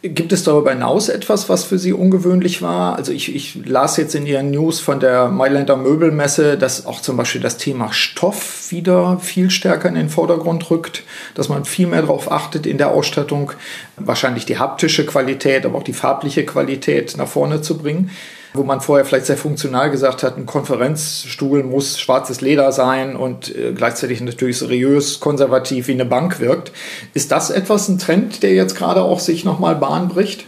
Gibt 0.05 0.33
es 0.33 0.43
darüber 0.43 0.73
hinaus 0.73 1.09
etwas, 1.09 1.49
was 1.49 1.63
für 1.63 1.79
Sie 1.79 1.93
ungewöhnlich 1.93 2.61
war? 2.61 2.97
Also 2.97 3.13
ich, 3.13 3.33
ich 3.37 3.65
las 3.67 3.97
jetzt 3.97 4.17
in 4.17 4.27
Ihren 4.27 4.51
News 4.51 4.81
von 4.81 4.99
der 4.99 5.29
Mailänder 5.29 5.77
Möbelmesse, 5.77 6.59
dass 6.59 6.87
auch 6.87 7.01
zum 7.01 7.17
Beispiel 7.17 7.41
das 7.41 7.57
Thema 7.57 7.93
Stoff 7.93 8.73
wieder 8.73 9.21
viel 9.21 9.49
stärker 9.49 9.89
in 9.89 9.95
den 9.95 10.09
Vordergrund 10.09 10.69
rückt, 10.73 11.05
dass 11.37 11.49
man 11.49 11.65
viel 11.65 11.87
mehr 11.87 12.03
darauf 12.03 12.33
achtet 12.33 12.67
in 12.67 12.79
der 12.79 12.91
Ausstattung, 12.91 13.53
wahrscheinlich 13.97 14.45
die 14.45 14.59
haptische 14.59 15.07
Qualität, 15.07 15.65
aber 15.65 15.79
auch 15.79 15.85
die 15.85 15.93
farbliche 15.93 16.45
Qualität 16.45 17.17
nach 17.17 17.29
vorne 17.29 17.63
zu 17.63 17.79
bringen 17.79 18.11
wo 18.55 18.63
man 18.63 18.81
vorher 18.81 19.05
vielleicht 19.05 19.27
sehr 19.27 19.37
funktional 19.37 19.91
gesagt 19.91 20.23
hat, 20.23 20.37
ein 20.37 20.47
Konferenzstuhl 20.47 21.63
muss 21.63 21.99
schwarzes 21.99 22.41
Leder 22.41 22.73
sein 22.73 23.17
und 23.17 23.55
äh, 23.55 23.73
gleichzeitig 23.73 24.21
natürlich 24.21 24.59
seriös, 24.59 25.21
konservativ 25.21 25.89
wie 25.89 25.93
eine 25.93 26.05
Bank 26.05 26.41
wirkt. 26.41 26.73
Ist 27.15 27.33
das 27.33 27.51
etwas, 27.51 27.89
ein 27.89 27.99
Trend, 27.99 28.43
der 28.43 28.55
jetzt 28.55 28.77
gerade 28.77 29.03
auch 29.03 29.21
sich 29.21 29.45
nochmal 29.45 29.77
Bahn 29.77 30.09
bricht? 30.09 30.45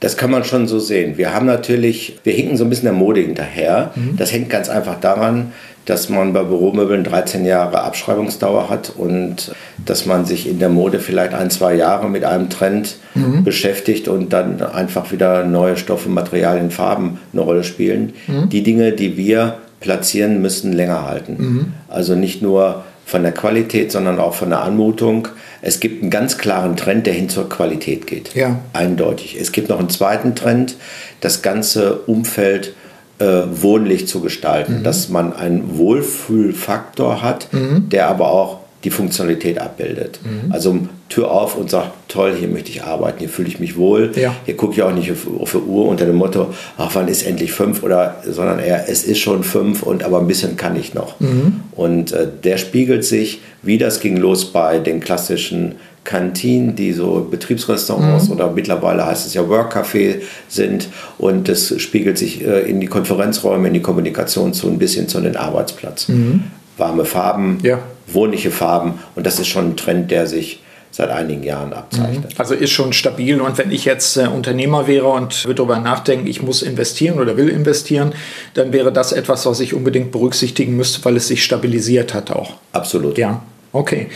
Das 0.00 0.16
kann 0.16 0.30
man 0.30 0.44
schon 0.44 0.68
so 0.68 0.78
sehen. 0.78 1.16
Wir 1.16 1.32
haben 1.34 1.46
natürlich, 1.46 2.18
wir 2.22 2.34
hinken 2.34 2.56
so 2.56 2.64
ein 2.64 2.70
bisschen 2.70 2.84
der 2.84 2.92
Mode 2.92 3.20
hinterher. 3.20 3.92
Mhm. 3.94 4.16
Das 4.16 4.32
hängt 4.32 4.50
ganz 4.50 4.68
einfach 4.68 5.00
daran, 5.00 5.52
dass 5.86 6.08
man 6.08 6.32
bei 6.32 6.42
Büromöbeln 6.42 7.04
13 7.04 7.46
Jahre 7.46 7.82
Abschreibungsdauer 7.82 8.68
hat 8.68 8.92
und 8.96 9.52
dass 9.84 10.04
man 10.04 10.26
sich 10.26 10.48
in 10.48 10.58
der 10.58 10.68
Mode 10.68 10.98
vielleicht 10.98 11.32
ein, 11.32 11.48
zwei 11.48 11.74
Jahre 11.74 12.10
mit 12.10 12.24
einem 12.24 12.50
Trend 12.50 12.96
mhm. 13.14 13.44
beschäftigt 13.44 14.08
und 14.08 14.32
dann 14.32 14.60
einfach 14.60 15.12
wieder 15.12 15.44
neue 15.44 15.76
Stoffe, 15.76 16.08
Materialien, 16.08 16.72
Farben 16.72 17.20
eine 17.32 17.42
Rolle 17.42 17.64
spielen. 17.64 18.12
Mhm. 18.26 18.48
Die 18.48 18.64
Dinge, 18.64 18.92
die 18.92 19.16
wir 19.16 19.58
platzieren, 19.80 20.42
müssen 20.42 20.72
länger 20.72 21.06
halten. 21.06 21.36
Mhm. 21.38 21.72
Also 21.88 22.16
nicht 22.16 22.42
nur 22.42 22.84
von 23.06 23.22
der 23.22 23.30
Qualität, 23.30 23.92
sondern 23.92 24.18
auch 24.18 24.34
von 24.34 24.50
der 24.50 24.62
Anmutung. 24.62 25.28
Es 25.62 25.78
gibt 25.78 26.02
einen 26.02 26.10
ganz 26.10 26.38
klaren 26.38 26.76
Trend, 26.76 27.06
der 27.06 27.14
hin 27.14 27.28
zur 27.28 27.48
Qualität 27.48 28.08
geht. 28.08 28.34
Ja. 28.34 28.58
Eindeutig. 28.72 29.38
Es 29.40 29.52
gibt 29.52 29.68
noch 29.68 29.78
einen 29.78 29.88
zweiten 29.88 30.34
Trend, 30.34 30.76
das 31.20 31.40
ganze 31.40 32.00
Umfeld 32.00 32.74
äh, 33.20 33.42
wohnlich 33.52 34.08
zu 34.08 34.20
gestalten, 34.20 34.80
mhm. 34.80 34.82
dass 34.82 35.08
man 35.08 35.32
einen 35.32 35.78
Wohlfühlfaktor 35.78 37.22
hat, 37.22 37.52
mhm. 37.52 37.88
der 37.88 38.08
aber 38.08 38.32
auch 38.32 38.58
die 38.82 38.90
Funktionalität 38.90 39.60
abbildet. 39.60 40.18
Mhm. 40.24 40.52
Also 40.52 40.80
Tür 41.08 41.30
auf 41.30 41.56
und 41.56 41.70
sagt, 41.70 41.92
toll, 42.08 42.34
hier 42.36 42.48
möchte 42.48 42.70
ich 42.70 42.82
arbeiten, 42.82 43.20
hier 43.20 43.28
fühle 43.28 43.48
ich 43.48 43.60
mich 43.60 43.76
wohl. 43.76 44.10
Ja. 44.16 44.34
Hier 44.44 44.56
gucke 44.56 44.74
ich 44.74 44.82
auch 44.82 44.92
nicht 44.92 45.12
auf, 45.12 45.26
auf 45.40 45.52
die 45.52 45.58
Uhr 45.58 45.86
unter 45.86 46.04
dem 46.04 46.16
Motto, 46.16 46.52
ach, 46.76 46.90
wann 46.94 47.06
ist 47.06 47.24
endlich 47.24 47.52
fünf 47.52 47.84
oder, 47.84 48.16
sondern 48.28 48.58
eher, 48.58 48.88
es 48.88 49.04
ist 49.04 49.20
schon 49.20 49.44
fünf 49.44 49.82
und 49.84 50.02
aber 50.02 50.18
ein 50.18 50.26
bisschen 50.26 50.56
kann 50.56 50.74
ich 50.74 50.94
noch. 50.94 51.20
Mhm. 51.20 51.60
Und 51.72 52.12
äh, 52.12 52.26
der 52.42 52.58
spiegelt 52.58 53.04
sich, 53.04 53.40
wie 53.62 53.78
das 53.78 54.00
ging 54.00 54.16
los 54.16 54.46
bei 54.46 54.80
den 54.80 55.00
klassischen 55.00 55.76
Kantinen, 56.02 56.74
die 56.74 56.92
so 56.92 57.26
Betriebsrestaurants 57.30 58.26
mhm. 58.26 58.34
oder 58.34 58.50
mittlerweile 58.50 59.06
heißt 59.06 59.26
es 59.26 59.34
ja 59.34 59.42
Workcafé 59.42 60.22
sind 60.48 60.88
und 61.18 61.48
das 61.48 61.74
spiegelt 61.80 62.18
sich 62.18 62.44
äh, 62.44 62.68
in 62.68 62.80
die 62.80 62.86
Konferenzräume, 62.86 63.68
in 63.68 63.74
die 63.74 63.82
Kommunikation 63.82 64.54
zu 64.54 64.68
ein 64.68 64.78
bisschen 64.78 65.08
zu 65.08 65.20
den 65.20 65.36
Arbeitsplatz. 65.36 66.08
Mhm. 66.08 66.44
Warme 66.78 67.04
Farben, 67.04 67.58
ja. 67.62 67.78
wohnliche 68.06 68.50
Farben 68.50 68.94
und 69.14 69.26
das 69.26 69.38
ist 69.38 69.48
schon 69.48 69.70
ein 69.70 69.76
Trend, 69.76 70.10
der 70.10 70.26
sich 70.26 70.60
seit 70.96 71.10
einigen 71.10 71.42
Jahren 71.42 71.74
abzeichnet. 71.74 72.32
Mhm. 72.32 72.38
Also 72.38 72.54
ist 72.54 72.70
schon 72.70 72.94
stabil 72.94 73.38
und 73.38 73.58
wenn 73.58 73.70
ich 73.70 73.84
jetzt 73.84 74.16
äh, 74.16 74.28
Unternehmer 74.28 74.86
wäre 74.86 75.08
und 75.08 75.44
würde 75.44 75.56
darüber 75.56 75.78
nachdenken, 75.78 76.26
ich 76.26 76.42
muss 76.42 76.62
investieren 76.62 77.20
oder 77.20 77.36
will 77.36 77.50
investieren, 77.50 78.14
dann 78.54 78.72
wäre 78.72 78.90
das 78.90 79.12
etwas, 79.12 79.44
was 79.44 79.60
ich 79.60 79.74
unbedingt 79.74 80.10
berücksichtigen 80.10 80.74
müsste, 80.74 81.04
weil 81.04 81.16
es 81.16 81.28
sich 81.28 81.44
stabilisiert 81.44 82.14
hat 82.14 82.30
auch. 82.30 82.54
Absolut. 82.72 83.18
Ja. 83.18 83.42
Okay. 83.72 84.08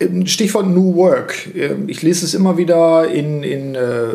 Ähm, 0.00 0.26
Stichwort 0.26 0.66
New 0.66 0.94
Work. 0.96 1.48
Ähm, 1.54 1.88
ich 1.88 2.02
lese 2.02 2.24
es 2.24 2.34
immer 2.34 2.58
wieder 2.58 3.08
in, 3.08 3.42
in 3.42 3.74
äh, 3.74 4.08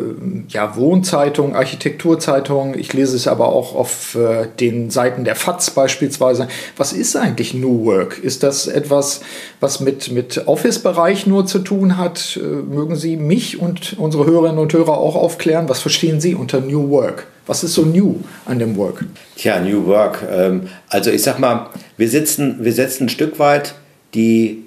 ja, 0.48 0.76
Wohnzeitungen, 0.76 1.56
Architekturzeitungen. 1.56 2.78
Ich 2.78 2.92
lese 2.92 3.16
es 3.16 3.26
aber 3.26 3.48
auch 3.48 3.74
auf 3.74 4.14
äh, 4.14 4.46
den 4.60 4.90
Seiten 4.90 5.24
der 5.24 5.34
FATS 5.34 5.70
beispielsweise. 5.70 6.48
Was 6.76 6.92
ist 6.92 7.16
eigentlich 7.16 7.54
New 7.54 7.84
Work? 7.84 8.18
Ist 8.18 8.42
das 8.42 8.66
etwas, 8.66 9.22
was 9.60 9.80
mit, 9.80 10.12
mit 10.12 10.46
Office-Bereich 10.46 11.26
nur 11.26 11.46
zu 11.46 11.58
tun 11.60 11.96
hat? 11.96 12.38
Äh, 12.40 12.44
mögen 12.44 12.96
Sie 12.96 13.16
mich 13.16 13.60
und 13.60 13.98
unsere 13.98 14.26
Hörerinnen 14.26 14.58
und 14.58 14.72
Hörer 14.72 14.98
auch 14.98 15.16
aufklären? 15.16 15.68
Was 15.68 15.80
verstehen 15.80 16.20
Sie 16.20 16.34
unter 16.34 16.60
New 16.60 16.90
Work? 16.90 17.26
Was 17.46 17.64
ist 17.64 17.74
so 17.74 17.82
new 17.82 18.20
an 18.46 18.60
dem 18.60 18.76
Work? 18.76 19.04
Tja, 19.36 19.58
New 19.58 19.86
Work. 19.86 20.22
Ähm, 20.30 20.68
also 20.88 21.10
ich 21.10 21.22
sag 21.22 21.40
mal, 21.40 21.70
wir, 21.96 22.08
sitzen, 22.08 22.58
wir 22.60 22.72
setzen 22.72 23.06
ein 23.06 23.08
Stück 23.08 23.38
weit 23.40 23.74
die 24.14 24.64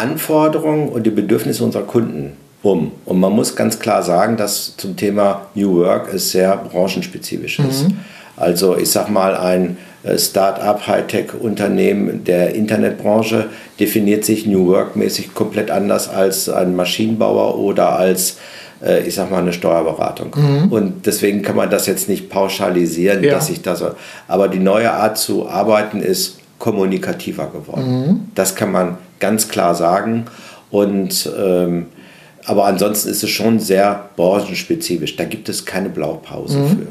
Anforderungen 0.00 0.88
und 0.88 1.04
die 1.04 1.10
Bedürfnisse 1.10 1.62
unserer 1.62 1.84
Kunden 1.84 2.32
um. 2.62 2.92
Und 3.04 3.20
man 3.20 3.32
muss 3.32 3.56
ganz 3.56 3.78
klar 3.78 4.02
sagen, 4.02 4.36
dass 4.36 4.76
zum 4.76 4.96
Thema 4.96 5.46
New 5.54 5.76
Work 5.76 6.12
es 6.12 6.30
sehr 6.30 6.56
branchenspezifisch 6.56 7.58
ist. 7.58 7.88
Mhm. 7.88 7.98
Also 8.36 8.76
ich 8.76 8.90
sage 8.90 9.12
mal, 9.12 9.36
ein 9.36 9.76
äh, 10.02 10.18
Start-up, 10.18 10.86
Hightech-Unternehmen 10.86 12.24
der 12.24 12.54
Internetbranche 12.54 13.46
definiert 13.78 14.24
sich 14.24 14.46
New 14.46 14.66
Work-mäßig 14.66 15.34
komplett 15.34 15.70
anders 15.70 16.08
als 16.08 16.48
ein 16.48 16.74
Maschinenbauer 16.74 17.58
oder 17.58 17.98
als 17.98 18.36
äh, 18.82 19.06
ich 19.06 19.14
sag 19.14 19.30
mal, 19.30 19.42
eine 19.42 19.52
Steuerberatung. 19.52 20.34
Mhm. 20.34 20.72
Und 20.72 21.06
deswegen 21.06 21.42
kann 21.42 21.56
man 21.56 21.70
das 21.70 21.86
jetzt 21.86 22.08
nicht 22.08 22.30
pauschalisieren, 22.30 23.22
ja. 23.22 23.32
dass 23.32 23.50
ich 23.50 23.62
das. 23.62 23.84
Aber 24.26 24.48
die 24.48 24.58
neue 24.58 24.90
Art 24.90 25.18
zu 25.18 25.48
arbeiten 25.48 26.00
ist 26.00 26.38
kommunikativer 26.58 27.46
geworden. 27.46 28.06
Mhm. 28.06 28.20
Das 28.34 28.54
kann 28.54 28.72
man 28.72 28.98
ganz 29.20 29.48
klar 29.48 29.74
sagen. 29.74 30.26
Und 30.70 31.30
ähm, 31.38 31.86
aber 32.44 32.64
ansonsten 32.64 33.10
ist 33.10 33.22
es 33.22 33.30
schon 33.30 33.60
sehr 33.60 34.10
branchenspezifisch. 34.16 35.16
Da 35.16 35.24
gibt 35.24 35.48
es 35.48 35.66
keine 35.66 35.88
Blaupause 35.88 36.58
mhm. 36.58 36.68
für. 36.68 36.86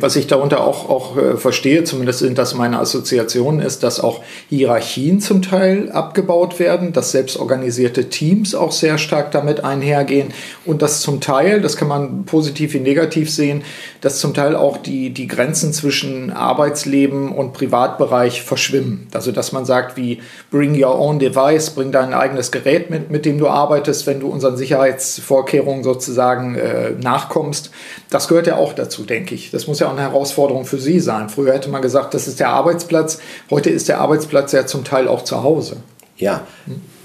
Was 0.00 0.16
ich 0.16 0.26
darunter 0.26 0.64
auch, 0.64 0.88
auch 0.88 1.16
äh, 1.16 1.36
verstehe, 1.36 1.84
zumindest 1.84 2.20
sind 2.20 2.38
das 2.38 2.54
meine 2.54 2.78
Assoziationen, 2.78 3.60
ist, 3.60 3.82
dass 3.82 4.00
auch 4.00 4.22
Hierarchien 4.48 5.20
zum 5.20 5.42
Teil 5.42 5.90
abgebaut 5.92 6.58
werden, 6.58 6.92
dass 6.92 7.12
selbstorganisierte 7.12 8.08
Teams 8.08 8.54
auch 8.54 8.72
sehr 8.72 8.96
stark 8.96 9.32
damit 9.32 9.64
einhergehen 9.64 10.32
und 10.64 10.82
dass 10.82 11.02
zum 11.02 11.20
Teil, 11.20 11.60
das 11.60 11.76
kann 11.76 11.88
man 11.88 12.24
positiv 12.24 12.72
wie 12.74 12.80
negativ 12.80 13.30
sehen, 13.30 13.62
dass 14.00 14.18
zum 14.18 14.34
Teil 14.34 14.56
auch 14.56 14.78
die, 14.78 15.10
die 15.10 15.26
Grenzen 15.26 15.72
zwischen 15.72 16.32
Arbeitsleben 16.32 17.30
und 17.30 17.52
Privatbereich 17.52 18.42
verschwimmen. 18.42 19.08
Also 19.12 19.30
dass 19.30 19.52
man 19.52 19.64
sagt, 19.64 19.96
wie 19.96 20.22
bring 20.50 20.82
your 20.82 20.98
own 20.98 21.18
device, 21.18 21.70
bring 21.70 21.92
dein 21.92 22.14
eigenes 22.14 22.50
Gerät 22.50 22.90
mit, 22.90 23.10
mit 23.10 23.26
dem 23.26 23.38
du 23.38 23.46
arbeitest, 23.46 24.06
wenn 24.06 24.20
du 24.20 24.28
unseren 24.28 24.56
Sicherheitsvorkehrungen 24.56 25.84
sozusagen 25.84 26.56
äh, 26.56 26.92
nachkommst. 27.00 27.70
Das 28.10 28.28
gehört 28.28 28.46
ja 28.46 28.56
auch 28.56 28.72
dazu, 28.72 29.04
denke 29.04 29.34
ich. 29.34 29.51
Das 29.52 29.66
muss 29.66 29.80
ja 29.80 29.86
auch 29.86 29.92
eine 29.92 30.00
Herausforderung 30.00 30.64
für 30.64 30.78
Sie 30.78 30.98
sein. 30.98 31.28
Früher 31.28 31.52
hätte 31.52 31.68
man 31.68 31.82
gesagt, 31.82 32.14
das 32.14 32.26
ist 32.26 32.40
der 32.40 32.48
Arbeitsplatz. 32.48 33.18
Heute 33.50 33.70
ist 33.70 33.88
der 33.88 34.00
Arbeitsplatz 34.00 34.52
ja 34.52 34.66
zum 34.66 34.82
Teil 34.82 35.06
auch 35.06 35.22
zu 35.22 35.42
Hause. 35.42 35.76
Ja. 36.16 36.46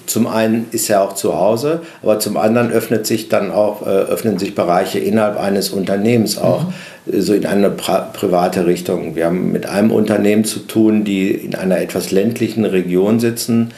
Zum 0.05 0.25
einen 0.25 0.67
ist 0.71 0.89
er 0.89 1.01
auch 1.01 1.15
zu 1.15 1.35
Hause, 1.35 1.81
aber 2.01 2.19
zum 2.19 2.37
anderen 2.37 2.71
öffnet 2.71 3.05
sich 3.05 3.27
dann 3.27 3.51
auch, 3.51 3.81
äh, 3.81 3.89
öffnen 3.89 4.39
sich 4.39 4.55
Bereiche 4.55 4.99
innerhalb 4.99 5.37
eines 5.37 5.69
Unternehmens 5.69 6.37
auch 6.37 6.63
mhm. 7.05 7.21
so 7.21 7.33
in 7.33 7.45
eine 7.45 7.69
private 7.69 8.65
Richtung. 8.65 9.15
Wir 9.15 9.25
haben 9.25 9.51
mit 9.51 9.65
einem 9.65 9.91
Unternehmen 9.91 10.45
zu 10.45 10.59
tun, 10.59 11.03
die 11.03 11.31
in 11.31 11.55
einer 11.55 11.79
etwas 11.79 12.11
ländlichen 12.11 12.63
Region 12.63 13.19
sitzen, 13.19 13.73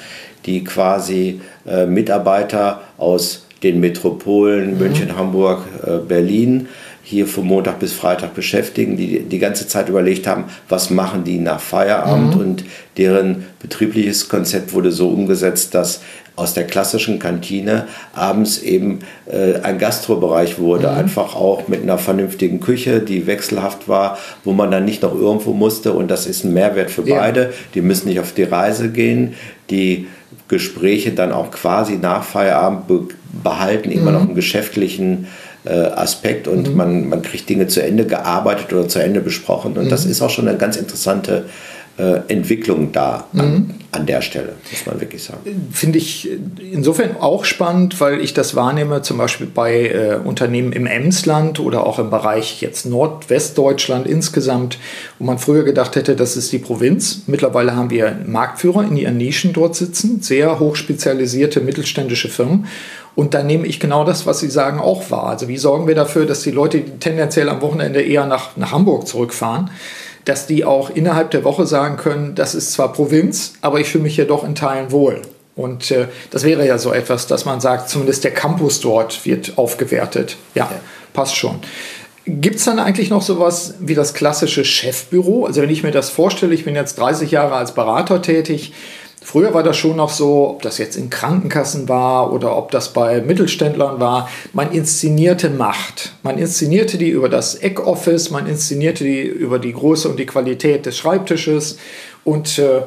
die 0.45 0.63
quasi 0.63 1.41
äh, 1.67 1.88
Mitarbeiter 1.88 2.81
aus 2.99 3.47
den 3.63 3.79
Metropolen 3.79 4.73
mhm. 4.73 4.77
München, 4.77 5.17
Hamburg, 5.17 5.63
äh, 5.83 5.97
Berlin 5.97 6.67
hier 7.03 7.27
von 7.27 7.45
Montag 7.45 7.79
bis 7.79 7.93
Freitag 7.93 8.35
beschäftigen, 8.35 8.97
die 8.97 9.21
die 9.21 9.39
ganze 9.39 9.67
Zeit 9.67 9.89
überlegt 9.89 10.27
haben, 10.27 10.45
was 10.67 10.89
machen 10.89 11.23
die 11.23 11.39
nach 11.39 11.59
Feierabend 11.59 12.35
mhm. 12.35 12.41
und 12.41 12.63
deren 12.97 13.45
betriebliches 13.59 14.29
Konzept 14.29 14.73
wurde 14.73 14.91
so 14.91 15.09
umgesetzt, 15.09 15.73
dass 15.73 16.01
aus 16.39 16.53
der 16.53 16.65
klassischen 16.65 17.19
Kantine 17.19 17.87
abends 18.13 18.59
eben 18.59 18.99
äh, 19.29 19.59
ein 19.61 19.77
Gastrobereich 19.77 20.57
wurde, 20.57 20.87
mhm. 20.87 20.97
einfach 20.97 21.35
auch 21.35 21.67
mit 21.67 21.83
einer 21.83 21.97
vernünftigen 21.97 22.61
Küche, 22.61 23.01
die 23.01 23.27
wechselhaft 23.27 23.89
war, 23.89 24.17
wo 24.45 24.53
man 24.53 24.71
dann 24.71 24.85
nicht 24.85 25.03
noch 25.03 25.13
irgendwo 25.13 25.53
musste 25.53 25.91
und 25.93 26.09
das 26.09 26.25
ist 26.25 26.45
ein 26.45 26.53
Mehrwert 26.53 26.91
für 26.91 27.05
ja. 27.07 27.19
beide. 27.19 27.53
Die 27.73 27.81
müssen 27.81 28.07
nicht 28.07 28.21
auf 28.21 28.33
die 28.33 28.43
Reise 28.43 28.89
gehen, 28.89 29.33
die 29.69 30.07
Gespräche 30.47 31.11
dann 31.11 31.31
auch 31.31 31.51
quasi 31.51 31.97
nach 31.97 32.23
Feierabend 32.23 32.87
be 32.87 33.07
behalten, 33.43 33.89
mhm. 33.89 33.95
immer 33.95 34.11
noch 34.11 34.21
einen 34.21 34.33
geschäftlichen 34.33 35.25
äh, 35.25 35.48
Aspekt 35.73 36.47
und 36.47 36.69
mhm. 36.69 36.75
man, 36.75 37.09
man 37.09 37.21
kriegt 37.21 37.49
Dinge 37.49 37.67
zu 37.67 37.81
Ende 37.81 38.05
gearbeitet 38.05 38.73
oder 38.73 38.88
zu 38.88 38.99
Ende 38.99 39.21
besprochen. 39.21 39.77
Und 39.77 39.85
mhm. 39.85 39.89
das 39.89 40.05
ist 40.05 40.21
auch 40.21 40.29
schon 40.29 40.47
eine 40.47 40.57
ganz 40.57 40.77
interessante 40.77 41.38
äh, 41.38 41.78
Entwicklung 42.27 42.91
da 42.93 43.27
an, 43.33 43.51
mhm. 43.51 43.69
an, 43.91 44.05
der 44.05 44.21
Stelle, 44.21 44.53
muss 44.71 44.85
man 44.85 45.01
wirklich 45.01 45.23
sagen. 45.23 45.69
Finde 45.71 45.97
ich 45.97 46.29
insofern 46.71 47.17
auch 47.17 47.43
spannend, 47.43 47.99
weil 47.99 48.21
ich 48.21 48.33
das 48.33 48.55
wahrnehme, 48.55 49.01
zum 49.01 49.17
Beispiel 49.17 49.47
bei 49.47 49.87
äh, 49.87 50.19
Unternehmen 50.23 50.71
im 50.71 50.85
Emsland 50.85 51.59
oder 51.59 51.85
auch 51.85 51.99
im 51.99 52.09
Bereich 52.09 52.61
jetzt 52.61 52.85
Nordwestdeutschland 52.85 54.07
insgesamt, 54.07 54.77
wo 55.19 55.25
man 55.25 55.39
früher 55.39 55.63
gedacht 55.63 55.97
hätte, 55.97 56.15
das 56.15 56.37
ist 56.37 56.53
die 56.53 56.59
Provinz. 56.59 57.23
Mittlerweile 57.27 57.75
haben 57.75 57.89
wir 57.89 58.17
Marktführer 58.25 58.83
in 58.83 58.95
ihren 58.95 59.17
Nischen 59.17 59.51
dort 59.51 59.75
sitzen, 59.75 60.21
sehr 60.21 60.59
hochspezialisierte 60.59 61.59
mittelständische 61.59 62.29
Firmen. 62.29 62.67
Und 63.15 63.33
da 63.33 63.43
nehme 63.43 63.67
ich 63.67 63.81
genau 63.81 64.05
das, 64.05 64.25
was 64.25 64.39
Sie 64.39 64.49
sagen, 64.49 64.79
auch 64.79 65.11
wahr. 65.11 65.25
Also 65.25 65.49
wie 65.49 65.57
sorgen 65.57 65.87
wir 65.87 65.95
dafür, 65.95 66.25
dass 66.25 66.41
die 66.41 66.51
Leute 66.51 66.81
tendenziell 66.99 67.49
am 67.49 67.61
Wochenende 67.61 68.01
eher 68.01 68.25
nach, 68.25 68.55
nach 68.55 68.71
Hamburg 68.71 69.07
zurückfahren? 69.07 69.71
Dass 70.25 70.47
die 70.47 70.65
auch 70.65 70.89
innerhalb 70.89 71.31
der 71.31 71.43
Woche 71.43 71.65
sagen 71.65 71.97
können, 71.97 72.35
das 72.35 72.55
ist 72.55 72.71
zwar 72.73 72.93
Provinz, 72.93 73.53
aber 73.61 73.79
ich 73.79 73.88
fühle 73.89 74.03
mich 74.03 74.15
hier 74.15 74.27
doch 74.27 74.43
in 74.43 74.55
Teilen 74.55 74.91
wohl. 74.91 75.21
Und 75.55 75.91
äh, 75.91 76.07
das 76.31 76.43
wäre 76.43 76.65
ja 76.65 76.77
so 76.77 76.93
etwas, 76.93 77.27
dass 77.27 77.43
man 77.43 77.59
sagt, 77.59 77.89
zumindest 77.89 78.23
der 78.23 78.31
Campus 78.31 78.79
dort 78.79 79.25
wird 79.25 79.57
aufgewertet. 79.57 80.38
Ja, 80.55 80.69
ja. 80.71 80.79
passt 81.13 81.35
schon. 81.35 81.59
Gibt 82.25 82.57
es 82.57 82.65
dann 82.65 82.79
eigentlich 82.79 83.09
noch 83.09 83.21
sowas 83.21 83.73
wie 83.79 83.95
das 83.95 84.13
klassische 84.13 84.63
Chefbüro? 84.63 85.45
Also 85.45 85.61
wenn 85.61 85.69
ich 85.69 85.83
mir 85.83 85.91
das 85.91 86.09
vorstelle, 86.11 86.53
ich 86.53 86.63
bin 86.63 86.75
jetzt 86.75 86.97
30 86.99 87.31
Jahre 87.31 87.55
als 87.55 87.73
Berater 87.73 88.21
tätig, 88.21 88.71
Früher 89.21 89.53
war 89.53 89.63
das 89.63 89.77
schon 89.77 89.97
noch 89.97 90.09
so, 90.09 90.49
ob 90.49 90.61
das 90.61 90.77
jetzt 90.77 90.95
in 90.95 91.09
Krankenkassen 91.09 91.89
war 91.89 92.31
oder 92.31 92.57
ob 92.57 92.71
das 92.71 92.93
bei 92.93 93.21
Mittelständlern 93.21 93.99
war, 93.99 94.29
man 94.53 94.71
inszenierte 94.71 95.49
Macht. 95.49 96.13
Man 96.23 96.38
inszenierte 96.38 96.97
die 96.97 97.09
über 97.09 97.29
das 97.29 97.55
Eckoffice, 97.55 98.31
man 98.31 98.47
inszenierte 98.47 99.03
die 99.03 99.21
über 99.21 99.59
die 99.59 99.73
Größe 99.73 100.07
und 100.07 100.17
die 100.17 100.25
Qualität 100.25 100.85
des 100.85 100.97
Schreibtisches. 100.97 101.77
Und 102.23 102.59
äh, 102.59 102.81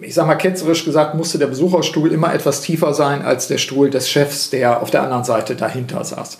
ich 0.00 0.14
sage 0.14 0.28
mal 0.28 0.34
ketzerisch 0.34 0.84
gesagt, 0.84 1.14
musste 1.14 1.38
der 1.38 1.46
Besucherstuhl 1.46 2.12
immer 2.12 2.34
etwas 2.34 2.60
tiefer 2.60 2.92
sein 2.92 3.22
als 3.22 3.48
der 3.48 3.58
Stuhl 3.58 3.88
des 3.88 4.10
Chefs, 4.10 4.50
der 4.50 4.82
auf 4.82 4.90
der 4.90 5.02
anderen 5.02 5.24
Seite 5.24 5.54
dahinter 5.54 6.04
saß 6.04 6.38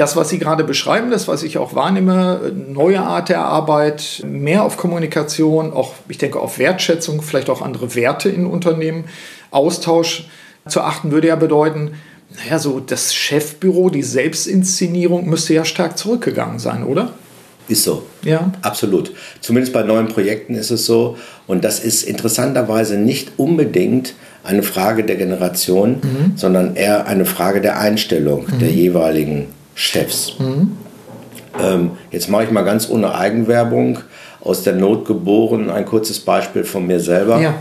das, 0.00 0.16
was 0.16 0.30
Sie 0.30 0.38
gerade 0.38 0.64
beschreiben, 0.64 1.10
das, 1.10 1.28
was 1.28 1.42
ich 1.42 1.58
auch 1.58 1.74
wahrnehme, 1.74 2.52
neue 2.54 3.00
Art 3.00 3.28
der 3.28 3.40
Arbeit, 3.40 4.22
mehr 4.24 4.64
auf 4.64 4.78
Kommunikation, 4.78 5.74
auch, 5.74 5.92
ich 6.08 6.16
denke, 6.16 6.40
auf 6.40 6.58
Wertschätzung, 6.58 7.20
vielleicht 7.20 7.50
auch 7.50 7.60
andere 7.60 7.94
Werte 7.94 8.30
in 8.30 8.46
Unternehmen, 8.46 9.04
Austausch 9.50 10.28
zu 10.66 10.80
achten, 10.80 11.12
würde 11.12 11.28
ja 11.28 11.36
bedeuten, 11.36 11.92
naja, 12.34 12.58
so 12.58 12.80
das 12.80 13.14
Chefbüro, 13.14 13.90
die 13.90 14.02
Selbstinszenierung 14.02 15.28
müsste 15.28 15.52
ja 15.52 15.66
stark 15.66 15.98
zurückgegangen 15.98 16.58
sein, 16.58 16.82
oder? 16.82 17.12
Ist 17.68 17.84
so. 17.84 18.04
Ja. 18.22 18.52
Absolut. 18.62 19.12
Zumindest 19.40 19.74
bei 19.74 19.82
neuen 19.82 20.08
Projekten 20.08 20.54
ist 20.54 20.70
es 20.70 20.86
so. 20.86 21.18
Und 21.46 21.62
das 21.62 21.78
ist 21.78 22.04
interessanterweise 22.04 22.96
nicht 22.96 23.32
unbedingt 23.36 24.14
eine 24.42 24.62
Frage 24.62 25.04
der 25.04 25.16
Generation, 25.16 26.00
mhm. 26.02 26.32
sondern 26.36 26.74
eher 26.74 27.06
eine 27.06 27.26
Frage 27.26 27.60
der 27.60 27.78
Einstellung 27.78 28.46
mhm. 28.46 28.58
der 28.60 28.70
jeweiligen 28.70 29.48
Chefs. 29.80 30.38
Mhm. 30.38 30.76
Ähm, 31.58 31.92
jetzt 32.10 32.28
mache 32.28 32.44
ich 32.44 32.50
mal 32.50 32.64
ganz 32.64 32.90
ohne 32.90 33.14
Eigenwerbung, 33.14 33.98
aus 34.42 34.62
der 34.62 34.74
Not 34.74 35.06
geboren, 35.06 35.70
ein 35.70 35.86
kurzes 35.86 36.20
Beispiel 36.20 36.64
von 36.64 36.86
mir 36.86 37.00
selber. 37.00 37.40
Ja. 37.40 37.54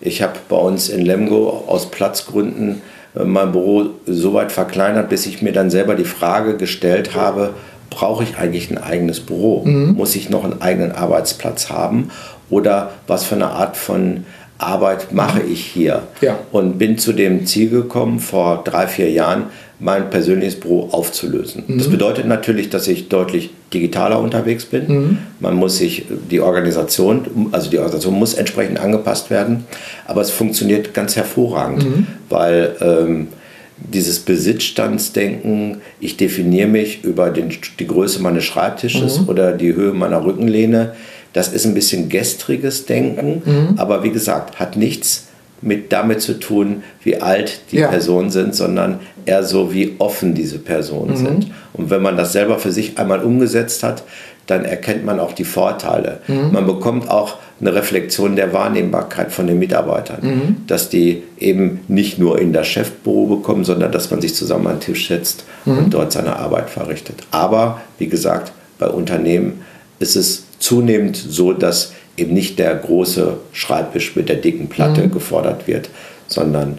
Ich 0.00 0.22
habe 0.22 0.34
bei 0.48 0.56
uns 0.56 0.88
in 0.88 1.04
Lemgo 1.04 1.64
aus 1.66 1.90
Platzgründen 1.90 2.80
äh, 3.16 3.24
mein 3.24 3.50
Büro 3.50 3.86
so 4.06 4.34
weit 4.34 4.52
verkleinert, 4.52 5.08
bis 5.08 5.26
ich 5.26 5.42
mir 5.42 5.52
dann 5.52 5.70
selber 5.70 5.96
die 5.96 6.04
Frage 6.04 6.56
gestellt 6.56 7.16
habe, 7.16 7.54
brauche 7.90 8.22
ich 8.22 8.36
eigentlich 8.38 8.70
ein 8.70 8.78
eigenes 8.78 9.18
Büro? 9.20 9.64
Mhm. 9.64 9.94
Muss 9.94 10.14
ich 10.14 10.30
noch 10.30 10.44
einen 10.44 10.62
eigenen 10.62 10.92
Arbeitsplatz 10.92 11.70
haben? 11.70 12.10
Oder 12.50 12.90
was 13.08 13.24
für 13.24 13.34
eine 13.34 13.50
Art 13.50 13.76
von 13.76 14.24
Arbeit 14.58 15.12
mache 15.12 15.42
ich 15.42 15.64
hier? 15.64 16.04
Ja. 16.20 16.38
Und 16.52 16.78
bin 16.78 16.98
zu 16.98 17.12
dem 17.12 17.46
Ziel 17.46 17.68
gekommen 17.70 18.20
vor 18.20 18.62
drei, 18.64 18.86
vier 18.86 19.10
Jahren, 19.10 19.46
mein 19.80 20.10
persönliches 20.10 20.58
Büro 20.58 20.88
aufzulösen. 20.92 21.64
Mhm. 21.66 21.78
Das 21.78 21.88
bedeutet 21.88 22.26
natürlich, 22.26 22.70
dass 22.70 22.86
ich 22.86 23.08
deutlich 23.08 23.50
digitaler 23.72 24.20
unterwegs 24.20 24.64
bin. 24.64 24.86
Mhm. 24.86 25.18
Man 25.40 25.56
muss 25.56 25.78
sich 25.78 26.04
die 26.30 26.40
Organisation, 26.40 27.48
also 27.52 27.70
die 27.70 27.78
Organisation 27.78 28.14
muss 28.14 28.34
entsprechend 28.34 28.78
angepasst 28.78 29.30
werden, 29.30 29.64
aber 30.06 30.20
es 30.20 30.30
funktioniert 30.30 30.94
ganz 30.94 31.16
hervorragend, 31.16 31.84
mhm. 31.84 32.06
weil 32.28 32.76
ähm, 32.80 33.28
dieses 33.76 34.20
Besitzstandsdenken, 34.20 35.78
ich 36.00 36.16
definiere 36.16 36.68
mich 36.68 37.02
über 37.02 37.30
den, 37.30 37.50
die 37.78 37.86
Größe 37.86 38.22
meines 38.22 38.44
Schreibtisches 38.44 39.20
mhm. 39.20 39.28
oder 39.28 39.52
die 39.52 39.74
Höhe 39.74 39.92
meiner 39.92 40.24
Rückenlehne, 40.24 40.94
das 41.32 41.48
ist 41.48 41.66
ein 41.66 41.74
bisschen 41.74 42.08
gestriges 42.08 42.86
Denken, 42.86 43.42
mhm. 43.44 43.74
aber 43.76 44.04
wie 44.04 44.10
gesagt, 44.10 44.60
hat 44.60 44.76
nichts 44.76 45.26
mit 45.64 45.92
damit 45.92 46.20
zu 46.20 46.38
tun, 46.38 46.82
wie 47.02 47.20
alt 47.20 47.60
die 47.72 47.78
ja. 47.78 47.88
Personen 47.88 48.30
sind, 48.30 48.54
sondern 48.54 49.00
eher 49.24 49.42
so, 49.42 49.72
wie 49.72 49.96
offen 49.98 50.34
diese 50.34 50.58
Personen 50.58 51.12
mhm. 51.12 51.16
sind. 51.16 51.50
Und 51.72 51.90
wenn 51.90 52.02
man 52.02 52.16
das 52.16 52.32
selber 52.32 52.58
für 52.58 52.70
sich 52.70 52.98
einmal 52.98 53.22
umgesetzt 53.22 53.82
hat, 53.82 54.04
dann 54.46 54.64
erkennt 54.64 55.04
man 55.04 55.20
auch 55.20 55.32
die 55.32 55.44
Vorteile. 55.44 56.20
Mhm. 56.28 56.52
Man 56.52 56.66
bekommt 56.66 57.10
auch 57.10 57.38
eine 57.60 57.74
Reflexion 57.74 58.36
der 58.36 58.52
Wahrnehmbarkeit 58.52 59.32
von 59.32 59.46
den 59.46 59.58
Mitarbeitern, 59.58 60.18
mhm. 60.20 60.56
dass 60.66 60.90
die 60.90 61.22
eben 61.38 61.80
nicht 61.88 62.18
nur 62.18 62.38
in 62.38 62.52
das 62.52 62.66
Chefbüro 62.66 63.36
bekommen, 63.36 63.64
sondern 63.64 63.90
dass 63.90 64.10
man 64.10 64.20
sich 64.20 64.34
zusammen 64.34 64.66
an 64.66 64.74
den 64.74 64.80
Tisch 64.80 65.08
setzt 65.08 65.44
mhm. 65.64 65.78
und 65.78 65.94
dort 65.94 66.12
seine 66.12 66.36
Arbeit 66.36 66.68
verrichtet. 66.68 67.22
Aber 67.30 67.80
wie 67.98 68.08
gesagt, 68.08 68.52
bei 68.78 68.88
Unternehmen 68.88 69.62
ist 69.98 70.16
es 70.16 70.44
zunehmend 70.58 71.16
so, 71.16 71.52
dass 71.52 71.92
eben 72.16 72.34
nicht 72.34 72.58
der 72.58 72.74
große 72.74 73.38
Schreibtisch 73.52 74.16
mit 74.16 74.28
der 74.28 74.36
dicken 74.36 74.68
Platte 74.68 75.02
mhm. 75.02 75.10
gefordert 75.10 75.66
wird, 75.66 75.90
sondern 76.26 76.78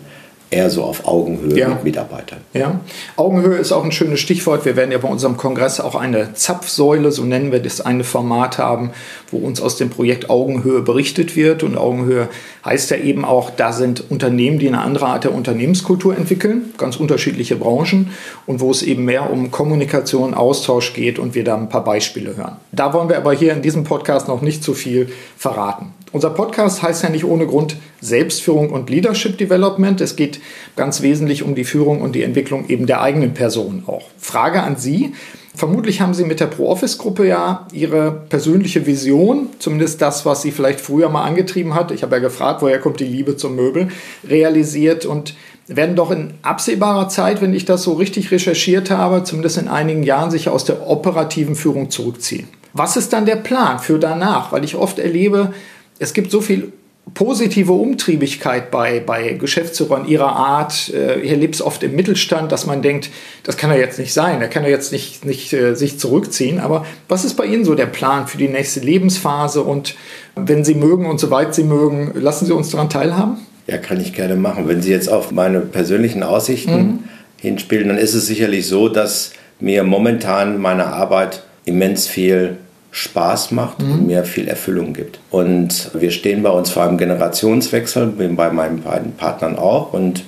eher 0.55 0.69
so 0.69 0.83
auf 0.83 1.05
Augenhöhe 1.05 1.57
ja. 1.57 1.67
mit 1.67 1.83
Mitarbeitern. 1.83 2.39
Ja, 2.53 2.79
Augenhöhe 3.17 3.57
ist 3.57 3.73
auch 3.73 3.83
ein 3.83 3.91
schönes 3.91 4.21
Stichwort. 4.21 4.63
Wir 4.63 4.77
werden 4.77 4.91
ja 4.91 4.97
bei 4.97 5.09
unserem 5.09 5.35
Kongress 5.35 5.81
auch 5.81 5.95
eine 5.95 6.33
Zapfsäule, 6.33 7.11
so 7.11 7.23
nennen 7.23 7.51
wir 7.51 7.59
das, 7.59 7.81
eine 7.81 8.05
Format 8.05 8.57
haben, 8.57 8.91
wo 9.31 9.37
uns 9.37 9.61
aus 9.61 9.75
dem 9.75 9.89
Projekt 9.89 10.29
Augenhöhe 10.29 10.81
berichtet 10.81 11.35
wird. 11.35 11.61
Und 11.61 11.77
Augenhöhe 11.77 12.29
heißt 12.63 12.89
ja 12.91 12.97
eben 12.97 13.25
auch, 13.25 13.49
da 13.49 13.73
sind 13.73 14.09
Unternehmen, 14.09 14.57
die 14.57 14.67
eine 14.67 14.79
andere 14.79 15.07
Art 15.07 15.25
der 15.25 15.33
Unternehmenskultur 15.33 16.15
entwickeln, 16.17 16.73
ganz 16.77 16.95
unterschiedliche 16.95 17.57
Branchen 17.57 18.11
und 18.45 18.61
wo 18.61 18.71
es 18.71 18.81
eben 18.81 19.03
mehr 19.03 19.29
um 19.29 19.51
Kommunikation, 19.51 20.33
Austausch 20.33 20.93
geht 20.93 21.19
und 21.19 21.35
wir 21.35 21.43
da 21.43 21.57
ein 21.57 21.69
paar 21.69 21.83
Beispiele 21.83 22.37
hören. 22.37 22.55
Da 22.71 22.93
wollen 22.93 23.09
wir 23.09 23.17
aber 23.17 23.33
hier 23.33 23.51
in 23.51 23.61
diesem 23.61 23.83
Podcast 23.83 24.29
noch 24.29 24.41
nicht 24.41 24.63
zu 24.63 24.73
viel 24.73 25.09
verraten. 25.37 25.93
Unser 26.15 26.29
Podcast 26.29 26.81
heißt 26.81 27.03
ja 27.03 27.09
nicht 27.09 27.25
ohne 27.25 27.45
Grund 27.45 27.75
Selbstführung 27.99 28.69
und 28.69 28.89
Leadership 28.89 29.37
Development. 29.37 29.99
Es 29.99 30.15
geht 30.15 30.39
ganz 30.77 31.01
wesentlich 31.01 31.43
um 31.43 31.55
die 31.55 31.65
Führung 31.65 31.99
und 31.99 32.15
die 32.15 32.23
Entwicklung 32.23 32.69
eben 32.69 32.85
der 32.85 33.01
eigenen 33.01 33.33
Person 33.33 33.83
auch. 33.85 34.03
Frage 34.17 34.63
an 34.63 34.77
Sie. 34.77 35.11
Vermutlich 35.55 35.99
haben 35.99 36.13
Sie 36.13 36.23
mit 36.23 36.39
der 36.39 36.45
Pro-Office-Gruppe 36.45 37.27
ja 37.27 37.67
Ihre 37.73 38.13
persönliche 38.29 38.85
Vision, 38.85 39.49
zumindest 39.59 40.01
das, 40.01 40.25
was 40.25 40.41
Sie 40.41 40.51
vielleicht 40.51 40.79
früher 40.79 41.09
mal 41.09 41.25
angetrieben 41.25 41.73
hat, 41.73 41.91
ich 41.91 42.01
habe 42.01 42.15
ja 42.15 42.21
gefragt, 42.21 42.61
woher 42.61 42.79
kommt 42.79 43.01
die 43.01 43.03
Liebe 43.03 43.35
zum 43.35 43.57
Möbel, 43.57 43.89
realisiert 44.25 45.05
und 45.05 45.35
werden 45.67 45.97
doch 45.97 46.11
in 46.11 46.35
absehbarer 46.43 47.09
Zeit, 47.09 47.41
wenn 47.41 47.53
ich 47.53 47.65
das 47.65 47.83
so 47.83 47.91
richtig 47.91 48.31
recherchiert 48.31 48.89
habe, 48.89 49.25
zumindest 49.25 49.57
in 49.57 49.67
einigen 49.67 50.03
Jahren 50.03 50.31
sich 50.31 50.47
aus 50.47 50.63
der 50.63 50.87
operativen 50.87 51.55
Führung 51.55 51.89
zurückziehen. 51.89 52.47
Was 52.71 52.95
ist 52.97 53.13
dann 53.13 53.25
der 53.25 53.37
Plan 53.37 53.79
für 53.79 53.99
danach? 53.99 54.51
Weil 54.51 54.65
ich 54.65 54.75
oft 54.75 54.99
erlebe, 54.99 55.53
es 55.99 56.13
gibt 56.13 56.31
so 56.31 56.41
viel 56.41 56.71
positive 57.13 57.71
Umtriebigkeit 57.71 58.71
bei, 58.71 58.99
bei 58.99 59.33
Geschäftsführern 59.33 60.07
ihrer 60.07 60.35
Art. 60.35 60.91
Äh, 60.93 61.19
hier 61.21 61.37
lebt 61.37 61.55
es 61.55 61.61
oft 61.61 61.83
im 61.83 61.95
Mittelstand, 61.95 62.51
dass 62.51 62.65
man 62.65 62.81
denkt, 62.81 63.09
das 63.43 63.57
kann 63.57 63.69
er 63.69 63.77
jetzt 63.77 63.99
nicht 63.99 64.11
sein, 64.11 64.41
er 64.41 64.47
kann 64.47 64.63
er 64.63 64.69
jetzt 64.69 64.91
nicht, 64.91 65.23
nicht 65.23 65.53
äh, 65.53 65.75
sich 65.75 65.99
zurückziehen. 65.99 66.59
Aber 66.59 66.85
was 67.07 67.23
ist 67.23 67.35
bei 67.35 67.45
Ihnen 67.45 67.63
so 67.63 67.75
der 67.75 67.85
Plan 67.85 68.27
für 68.27 68.37
die 68.37 68.47
nächste 68.47 68.79
Lebensphase? 68.79 69.61
Und 69.61 69.95
wenn 70.35 70.65
Sie 70.65 70.73
mögen 70.73 71.05
und 71.05 71.19
soweit 71.19 71.53
Sie 71.53 71.63
mögen, 71.63 72.11
lassen 72.15 72.47
Sie 72.47 72.53
uns 72.53 72.71
daran 72.71 72.89
teilhaben? 72.89 73.37
Ja, 73.67 73.77
kann 73.77 74.01
ich 74.01 74.13
gerne 74.13 74.35
machen. 74.35 74.67
Wenn 74.67 74.81
Sie 74.81 74.91
jetzt 74.91 75.07
auf 75.07 75.31
meine 75.31 75.61
persönlichen 75.61 76.23
Aussichten 76.23 76.75
mhm. 76.75 76.99
hinspielen, 77.39 77.87
dann 77.87 77.97
ist 77.97 78.15
es 78.15 78.25
sicherlich 78.25 78.67
so, 78.67 78.89
dass 78.89 79.31
mir 79.59 79.83
momentan 79.83 80.59
meine 80.59 80.87
Arbeit 80.87 81.43
immens 81.65 82.07
viel 82.07 82.57
Spaß 82.95 83.51
macht 83.51 83.81
mhm. 83.81 83.91
und 83.91 84.07
mir 84.07 84.23
viel 84.23 84.47
Erfüllung 84.47 84.93
gibt. 84.93 85.19
Und 85.29 85.91
wir 85.93 86.11
stehen 86.11 86.43
bei 86.43 86.49
uns 86.49 86.69
vor 86.69 86.83
einem 86.83 86.97
Generationswechsel, 86.97 88.07
bei 88.07 88.49
meinen 88.51 88.83
beiden 88.83 89.11
Partnern 89.11 89.57
auch 89.57 89.91
und 89.91 90.23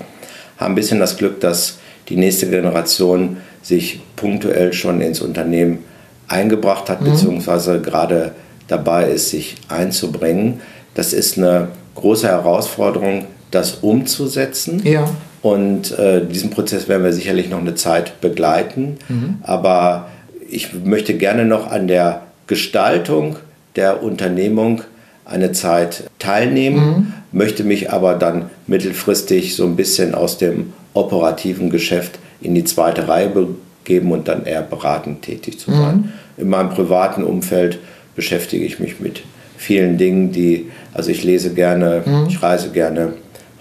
haben 0.58 0.74
ein 0.74 0.76
bisschen 0.76 1.00
das 1.00 1.16
Glück, 1.16 1.40
dass 1.40 1.78
die 2.10 2.18
nächste 2.18 2.50
Generation 2.50 3.38
sich 3.62 4.02
punktuell 4.18 4.74
schon 4.74 5.00
ins 5.00 5.22
Unternehmen 5.22 5.86
eingebracht 6.28 6.90
hat, 6.90 7.00
mhm. 7.00 7.12
beziehungsweise 7.12 7.80
gerade 7.80 8.34
dabei 8.68 9.12
ist, 9.12 9.30
sich 9.30 9.56
einzubringen. 9.70 10.60
Das 10.94 11.14
ist 11.14 11.38
eine 11.38 11.70
große 11.96 12.28
Herausforderung, 12.28 13.28
das 13.50 13.76
umzusetzen. 13.76 14.82
Ja. 14.84 15.10
Und 15.42 15.98
äh, 15.98 16.26
diesen 16.26 16.50
Prozess 16.50 16.90
werden 16.90 17.06
wir 17.06 17.14
sicherlich 17.14 17.50
noch 17.50 17.62
eine 17.62 17.76
Zeit 17.76 18.20
begleiten. 18.20 18.98
Mhm. 19.08 19.38
Aber 19.44 20.10
ich 20.50 20.74
möchte 20.74 21.14
gerne 21.14 21.46
noch 21.46 21.72
an 21.72 21.88
der 21.88 22.27
Gestaltung 22.48 23.36
der 23.76 24.04
Unternehmung 24.04 24.82
eine 25.26 25.52
Zeit 25.52 26.10
teilnehmen, 26.20 26.78
mhm. 26.78 27.14
möchte 27.32 27.64
mich 27.64 27.92
aber 27.92 28.16
dann 28.16 28.50
mittelfristig 28.66 29.56
so 29.56 29.66
ein 29.66 29.76
bisschen 29.76 30.16
aus 30.16 30.38
dem 30.38 30.74
operativen 30.94 31.70
Geschäft 31.70 32.18
in 32.42 32.56
die 32.56 32.64
zweite 32.64 33.08
Reihe 33.08 33.30
begeben 33.30 34.12
und 34.12 34.28
dann 34.28 34.46
eher 34.46 34.62
beratend 34.62 35.22
tätig 35.24 35.60
zu 35.60 35.72
sein. 35.72 35.96
Mhm. 35.96 36.12
In 36.38 36.50
meinem 36.50 36.70
privaten 36.70 37.24
Umfeld 37.24 37.80
beschäftige 38.16 38.66
ich 38.66 38.80
mich 38.80 39.00
mit 39.00 39.24
vielen 39.58 39.98
Dingen, 39.98 40.32
die, 40.32 40.72
also 40.94 41.12
ich 41.12 41.24
lese 41.24 41.54
gerne, 41.54 42.04
mhm. 42.06 42.28
ich 42.28 42.42
reise 42.42 42.70
gerne, 42.70 43.14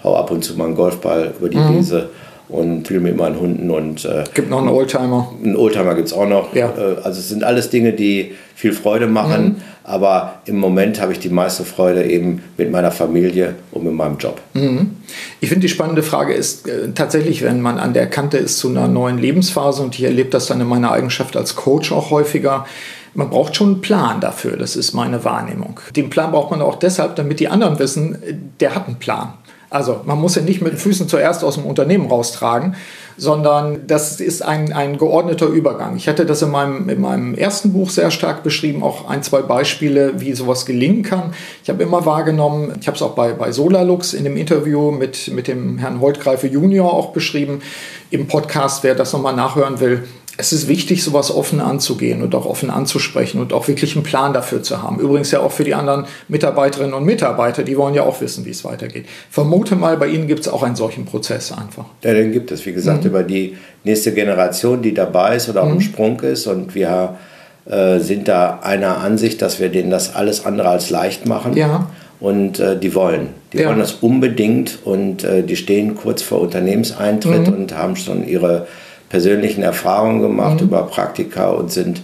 hau 0.03 0.15
ab 0.15 0.31
und 0.31 0.43
zu 0.43 0.55
mal 0.55 0.65
einen 0.65 0.75
Golfball 0.75 1.33
über 1.37 1.49
die 1.49 1.57
mhm. 1.57 1.77
Wiese 1.77 2.09
und 2.49 2.87
fühle 2.87 3.01
mit 3.01 3.17
meinen 3.17 3.39
Hunden 3.39 3.69
und 3.69 4.05
äh, 4.05 4.23
gibt 4.33 4.49
noch 4.49 4.59
einen 4.59 4.69
Oldtimer. 4.69 5.33
Einen 5.43 5.57
Oldtimer 5.57 5.95
gibt 5.95 6.07
es 6.07 6.13
auch 6.13 6.27
noch. 6.27 6.53
Ja. 6.55 6.69
Äh, 6.77 7.01
also 7.03 7.19
es 7.19 7.27
sind 7.29 7.43
alles 7.43 7.69
Dinge, 7.69 7.93
die 7.93 8.33
viel 8.55 8.73
Freude 8.73 9.07
machen, 9.07 9.43
mhm. 9.43 9.55
aber 9.83 10.39
im 10.45 10.57
Moment 10.57 11.01
habe 11.01 11.11
ich 11.11 11.19
die 11.19 11.29
meiste 11.29 11.63
Freude 11.65 12.05
eben 12.05 12.41
mit 12.57 12.71
meiner 12.71 12.91
Familie 12.91 13.55
und 13.71 13.83
mit 13.83 13.93
meinem 13.93 14.17
Job. 14.17 14.39
Mhm. 14.53 14.95
Ich 15.41 15.49
finde 15.49 15.67
die 15.67 15.69
spannende 15.69 16.03
Frage 16.03 16.33
ist 16.33 16.67
äh, 16.67 16.89
tatsächlich, 16.95 17.43
wenn 17.43 17.61
man 17.61 17.77
an 17.79 17.93
der 17.93 18.07
Kante 18.07 18.37
ist 18.37 18.57
zu 18.59 18.69
einer 18.69 18.87
neuen 18.87 19.17
Lebensphase 19.17 19.83
und 19.83 19.95
ich 19.95 20.05
erlebe 20.05 20.29
das 20.29 20.47
dann 20.47 20.61
in 20.61 20.67
meiner 20.67 20.91
Eigenschaft 20.91 21.35
als 21.35 21.55
Coach 21.55 21.91
auch 21.91 22.11
häufiger. 22.11 22.65
Man 23.13 23.29
braucht 23.29 23.55
schon 23.55 23.73
einen 23.73 23.81
Plan 23.81 24.21
dafür, 24.21 24.57
das 24.57 24.75
ist 24.75 24.93
meine 24.93 25.23
Wahrnehmung. 25.23 25.79
Den 25.95 26.09
Plan 26.09 26.31
braucht 26.31 26.51
man 26.51 26.61
auch 26.61 26.75
deshalb, 26.75 27.15
damit 27.15 27.39
die 27.39 27.47
anderen 27.47 27.77
wissen, 27.79 28.17
der 28.59 28.75
hat 28.75 28.87
einen 28.87 28.97
Plan. 28.97 29.33
Also 29.69 30.01
man 30.05 30.19
muss 30.19 30.37
ihn 30.37 30.45
nicht 30.45 30.61
mit 30.61 30.73
den 30.73 30.77
Füßen 30.77 31.09
zuerst 31.09 31.43
aus 31.43 31.55
dem 31.55 31.65
Unternehmen 31.65 32.07
raustragen, 32.07 32.75
sondern 33.17 33.85
das 33.87 34.21
ist 34.21 34.41
ein, 34.41 34.71
ein 34.71 34.97
geordneter 34.97 35.47
Übergang. 35.47 35.97
Ich 35.97 36.07
hatte 36.07 36.25
das 36.25 36.41
in 36.41 36.51
meinem, 36.51 36.87
in 36.87 37.01
meinem 37.01 37.35
ersten 37.35 37.73
Buch 37.73 37.89
sehr 37.89 38.11
stark 38.11 38.43
beschrieben, 38.43 38.81
auch 38.81 39.09
ein, 39.09 39.23
zwei 39.23 39.41
Beispiele, 39.41 40.21
wie 40.21 40.33
sowas 40.33 40.65
gelingen 40.65 41.03
kann. 41.03 41.33
Ich 41.63 41.69
habe 41.69 41.83
immer 41.83 42.05
wahrgenommen, 42.05 42.75
ich 42.79 42.87
habe 42.87 42.95
es 42.95 43.01
auch 43.01 43.15
bei, 43.15 43.33
bei 43.33 43.51
Solarlux 43.51 44.13
in 44.13 44.23
dem 44.23 44.37
Interview 44.37 44.91
mit, 44.91 45.33
mit 45.33 45.47
dem 45.47 45.79
Herrn 45.79 45.99
Holtgreife 45.99 46.47
Junior 46.47 46.93
auch 46.93 47.11
beschrieben, 47.11 47.61
im 48.09 48.27
Podcast, 48.27 48.83
wer 48.83 48.95
das 48.95 49.11
nochmal 49.11 49.35
nachhören 49.35 49.81
will 49.81 50.03
es 50.39 50.53
ist 50.53 50.67
wichtig, 50.67 51.03
sowas 51.03 51.31
offen 51.31 51.59
anzugehen 51.59 52.21
und 52.21 52.35
auch 52.35 52.45
offen 52.45 52.69
anzusprechen 52.69 53.41
und 53.41 53.53
auch 53.53 53.67
wirklich 53.67 53.95
einen 53.95 54.03
Plan 54.03 54.33
dafür 54.33 54.61
zu 54.61 54.83
haben. 54.83 54.99
Übrigens 54.99 55.31
ja 55.31 55.39
auch 55.39 55.51
für 55.51 55.63
die 55.63 55.73
anderen 55.73 56.05
Mitarbeiterinnen 56.27 56.93
und 56.93 57.05
Mitarbeiter, 57.05 57.63
die 57.63 57.75
wollen 57.75 57.95
ja 57.95 58.03
auch 58.03 58.21
wissen, 58.21 58.45
wie 58.45 58.51
es 58.51 58.63
weitergeht. 58.63 59.05
Vermute 59.31 59.75
mal, 59.75 59.97
bei 59.97 60.07
Ihnen 60.07 60.27
gibt 60.27 60.41
es 60.41 60.47
auch 60.47 60.61
einen 60.61 60.75
solchen 60.75 61.05
Prozess 61.05 61.51
einfach. 61.51 61.85
Ja, 62.03 62.13
den 62.13 62.31
gibt 62.31 62.51
es. 62.51 62.65
Wie 62.67 62.73
gesagt, 62.73 63.03
mhm. 63.03 63.09
über 63.09 63.23
die 63.23 63.57
nächste 63.83 64.13
Generation, 64.13 64.83
die 64.83 64.93
dabei 64.93 65.37
ist 65.37 65.49
oder 65.49 65.65
mhm. 65.65 65.71
dem 65.71 65.81
Sprung 65.81 66.19
ist. 66.19 66.45
Und 66.45 66.75
wir 66.75 67.17
äh, 67.65 67.97
sind 67.97 68.27
da 68.27 68.59
einer 68.61 68.97
Ansicht, 68.99 69.41
dass 69.41 69.59
wir 69.59 69.69
denen 69.69 69.89
das 69.89 70.15
alles 70.15 70.45
andere 70.45 70.69
als 70.69 70.91
leicht 70.91 71.25
machen. 71.25 71.57
Ja. 71.57 71.89
Und 72.19 72.59
äh, 72.59 72.77
die 72.77 72.93
wollen. 72.93 73.29
Die 73.53 73.57
ja. 73.57 73.69
wollen 73.69 73.79
das 73.79 73.93
unbedingt 73.93 74.79
und 74.83 75.23
äh, 75.23 75.41
die 75.41 75.55
stehen 75.55 75.95
kurz 75.95 76.21
vor 76.21 76.41
Unternehmenseintritt 76.41 77.47
mhm. 77.47 77.53
und 77.53 77.77
haben 77.77 77.95
schon 77.95 78.27
ihre 78.27 78.67
persönlichen 79.09 79.63
Erfahrungen 79.63 80.21
gemacht 80.21 80.61
mhm. 80.61 80.67
über 80.67 80.83
Praktika 80.83 81.49
und 81.49 81.71
sind, 81.71 82.01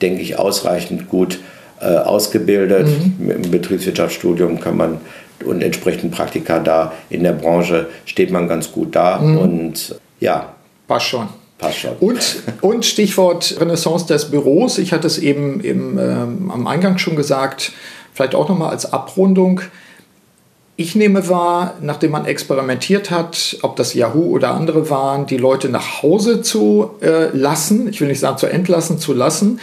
denke 0.00 0.22
ich, 0.22 0.38
ausreichend 0.38 1.08
gut 1.08 1.40
äh, 1.80 1.96
ausgebildet. 1.96 2.88
Mhm. 2.88 3.26
Mit 3.26 3.44
dem 3.44 3.50
Betriebswirtschaftsstudium 3.50 4.60
kann 4.60 4.76
man 4.76 5.00
und 5.44 5.62
entsprechend 5.62 6.12
Praktika 6.12 6.58
da 6.58 6.92
in 7.10 7.22
der 7.22 7.32
Branche 7.32 7.86
steht 8.04 8.30
man 8.30 8.48
ganz 8.48 8.72
gut 8.72 8.96
da 8.96 9.18
mhm. 9.18 9.38
und 9.38 9.94
ja. 10.20 10.54
Passt 10.86 11.06
schon. 11.06 11.28
Passt 11.58 11.78
schon. 11.78 11.96
Und, 12.00 12.42
und 12.60 12.84
Stichwort 12.84 13.56
Renaissance 13.60 14.06
des 14.06 14.30
Büros. 14.30 14.78
Ich 14.78 14.92
hatte 14.92 15.06
es 15.06 15.18
eben 15.18 15.60
im, 15.60 15.98
ähm, 15.98 16.50
am 16.52 16.66
Eingang 16.66 16.98
schon 16.98 17.16
gesagt, 17.16 17.72
vielleicht 18.14 18.34
auch 18.34 18.48
nochmal 18.48 18.70
als 18.70 18.92
Abrundung. 18.92 19.60
Ich 20.80 20.94
nehme 20.94 21.28
wahr, 21.28 21.74
nachdem 21.80 22.12
man 22.12 22.24
experimentiert 22.24 23.10
hat, 23.10 23.58
ob 23.62 23.74
das 23.74 23.94
Yahoo 23.94 24.30
oder 24.30 24.54
andere 24.54 24.90
waren, 24.90 25.26
die 25.26 25.36
Leute 25.36 25.68
nach 25.68 26.04
Hause 26.04 26.40
zu 26.40 26.92
äh, 27.00 27.36
lassen, 27.36 27.88
ich 27.88 28.00
will 28.00 28.06
nicht 28.06 28.20
sagen 28.20 28.38
zu 28.38 28.46
entlassen, 28.46 29.00
zu 29.00 29.12
lassen, 29.12 29.58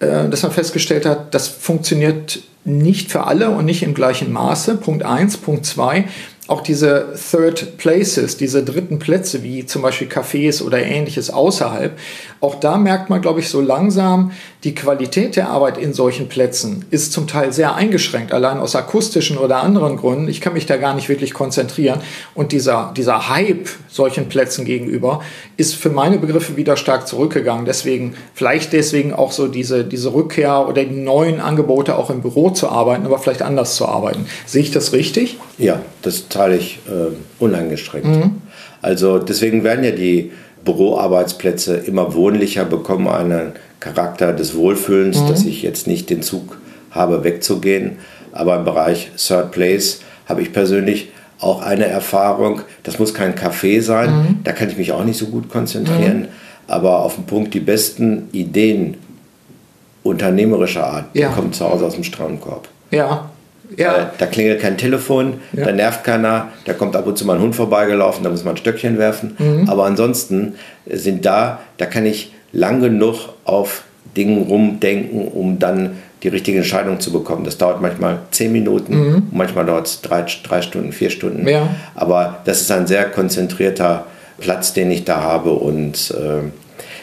äh, 0.00 0.28
dass 0.28 0.42
man 0.42 0.52
festgestellt 0.52 1.06
hat, 1.06 1.32
das 1.32 1.48
funktioniert 1.48 2.40
nicht 2.66 3.10
für 3.10 3.24
alle 3.24 3.48
und 3.48 3.64
nicht 3.64 3.82
im 3.82 3.94
gleichen 3.94 4.30
Maße. 4.30 4.74
Punkt 4.74 5.04
eins, 5.04 5.38
Punkt 5.38 5.64
zwei 5.64 6.04
auch 6.48 6.62
diese 6.62 7.14
Third 7.30 7.76
Places, 7.76 8.38
diese 8.38 8.64
dritten 8.64 8.98
Plätze, 8.98 9.42
wie 9.42 9.66
zum 9.66 9.82
Beispiel 9.82 10.08
Cafés 10.08 10.62
oder 10.62 10.82
ähnliches 10.82 11.30
außerhalb, 11.30 11.96
auch 12.40 12.54
da 12.56 12.78
merkt 12.78 13.10
man, 13.10 13.20
glaube 13.20 13.40
ich, 13.40 13.48
so 13.48 13.60
langsam, 13.60 14.32
die 14.64 14.74
Qualität 14.74 15.36
der 15.36 15.50
Arbeit 15.50 15.78
in 15.78 15.92
solchen 15.92 16.28
Plätzen 16.28 16.84
ist 16.90 17.12
zum 17.12 17.26
Teil 17.26 17.52
sehr 17.52 17.74
eingeschränkt, 17.74 18.32
allein 18.32 18.58
aus 18.58 18.76
akustischen 18.76 19.38
oder 19.38 19.62
anderen 19.62 19.96
Gründen. 19.96 20.28
Ich 20.28 20.40
kann 20.40 20.52
mich 20.52 20.66
da 20.66 20.76
gar 20.76 20.94
nicht 20.94 21.08
wirklich 21.08 21.34
konzentrieren. 21.34 22.00
Und 22.34 22.52
dieser, 22.52 22.92
dieser 22.96 23.28
Hype 23.28 23.68
solchen 23.88 24.28
Plätzen 24.28 24.64
gegenüber 24.64 25.20
ist 25.56 25.74
für 25.74 25.90
meine 25.90 26.18
Begriffe 26.18 26.56
wieder 26.56 26.76
stark 26.76 27.08
zurückgegangen. 27.08 27.64
Deswegen, 27.64 28.14
vielleicht 28.34 28.72
deswegen 28.72 29.12
auch 29.12 29.32
so 29.32 29.48
diese, 29.48 29.84
diese 29.84 30.12
Rückkehr 30.12 30.68
oder 30.68 30.84
die 30.84 30.94
neuen 30.94 31.40
Angebote 31.40 31.96
auch 31.96 32.10
im 32.10 32.22
Büro 32.22 32.50
zu 32.50 32.68
arbeiten, 32.68 33.06
aber 33.06 33.18
vielleicht 33.18 33.42
anders 33.42 33.74
zu 33.74 33.86
arbeiten. 33.86 34.26
Sehe 34.46 34.62
ich 34.62 34.70
das 34.70 34.92
richtig? 34.92 35.38
Ja, 35.58 35.80
das 36.02 36.28
zahle 36.28 36.56
ich 36.56 36.78
äh, 36.88 37.14
uneingeschränkt. 37.42 38.06
Mhm. 38.06 38.42
Also 38.80 39.18
deswegen 39.18 39.64
werden 39.64 39.84
ja 39.84 39.90
die 39.90 40.30
Büroarbeitsplätze 40.64 41.76
immer 41.76 42.14
wohnlicher, 42.14 42.64
bekommen 42.64 43.08
einen 43.08 43.52
Charakter 43.80 44.32
des 44.32 44.56
Wohlfühlens, 44.56 45.20
mhm. 45.20 45.28
dass 45.28 45.44
ich 45.44 45.62
jetzt 45.62 45.86
nicht 45.86 46.10
den 46.10 46.22
Zug 46.22 46.58
habe, 46.90 47.24
wegzugehen. 47.24 47.98
Aber 48.32 48.56
im 48.56 48.64
Bereich 48.64 49.10
Third 49.16 49.52
Place 49.52 50.00
habe 50.26 50.42
ich 50.42 50.52
persönlich 50.52 51.10
auch 51.40 51.62
eine 51.62 51.86
Erfahrung. 51.86 52.62
Das 52.82 52.98
muss 52.98 53.14
kein 53.14 53.34
Café 53.34 53.80
sein, 53.80 54.10
mhm. 54.10 54.40
da 54.44 54.52
kann 54.52 54.68
ich 54.68 54.76
mich 54.76 54.92
auch 54.92 55.04
nicht 55.04 55.18
so 55.18 55.26
gut 55.26 55.48
konzentrieren. 55.48 56.20
Mhm. 56.20 56.28
Aber 56.66 57.00
auf 57.00 57.14
den 57.14 57.24
Punkt, 57.24 57.54
die 57.54 57.60
besten 57.60 58.28
Ideen 58.32 58.96
unternehmerischer 60.02 60.86
Art, 60.86 61.06
ja. 61.14 61.28
die 61.28 61.34
kommen 61.34 61.52
zu 61.52 61.68
Hause 61.68 61.86
aus 61.86 61.94
dem 61.94 62.04
Strandkorb. 62.04 62.68
Ja, 62.90 63.30
ja. 63.76 64.10
Da 64.18 64.26
klingelt 64.26 64.60
kein 64.60 64.76
Telefon, 64.76 65.34
ja. 65.52 65.64
da 65.64 65.72
nervt 65.72 66.04
keiner, 66.04 66.48
da 66.64 66.72
kommt 66.72 66.96
ab 66.96 67.06
und 67.06 67.18
zu 67.18 67.26
mal 67.26 67.36
ein 67.36 67.42
Hund 67.42 67.54
vorbeigelaufen, 67.54 68.24
da 68.24 68.30
muss 68.30 68.44
man 68.44 68.54
ein 68.54 68.58
Stöckchen 68.58 68.98
werfen. 68.98 69.36
Mhm. 69.38 69.68
Aber 69.68 69.84
ansonsten 69.84 70.54
sind 70.86 71.24
da, 71.24 71.60
da 71.76 71.86
kann 71.86 72.06
ich 72.06 72.32
lang 72.52 72.80
genug 72.80 73.30
auf 73.44 73.84
Dingen 74.16 74.42
rumdenken, 74.42 75.28
um 75.28 75.58
dann 75.58 75.98
die 76.22 76.28
richtige 76.28 76.58
Entscheidung 76.58 76.98
zu 76.98 77.12
bekommen. 77.12 77.44
Das 77.44 77.58
dauert 77.58 77.80
manchmal 77.80 78.20
zehn 78.30 78.52
Minuten, 78.52 78.94
mhm. 78.94 79.22
manchmal 79.30 79.66
dauert 79.66 79.86
es 79.86 80.00
drei, 80.00 80.24
drei 80.42 80.62
Stunden, 80.62 80.92
vier 80.92 81.10
Stunden. 81.10 81.46
Ja. 81.46 81.68
Aber 81.94 82.38
das 82.44 82.60
ist 82.60 82.70
ein 82.70 82.86
sehr 82.86 83.04
konzentrierter 83.04 84.06
Platz, 84.38 84.72
den 84.72 84.90
ich 84.90 85.04
da 85.04 85.20
habe 85.20 85.52
und 85.52 86.12
äh, 86.12 86.48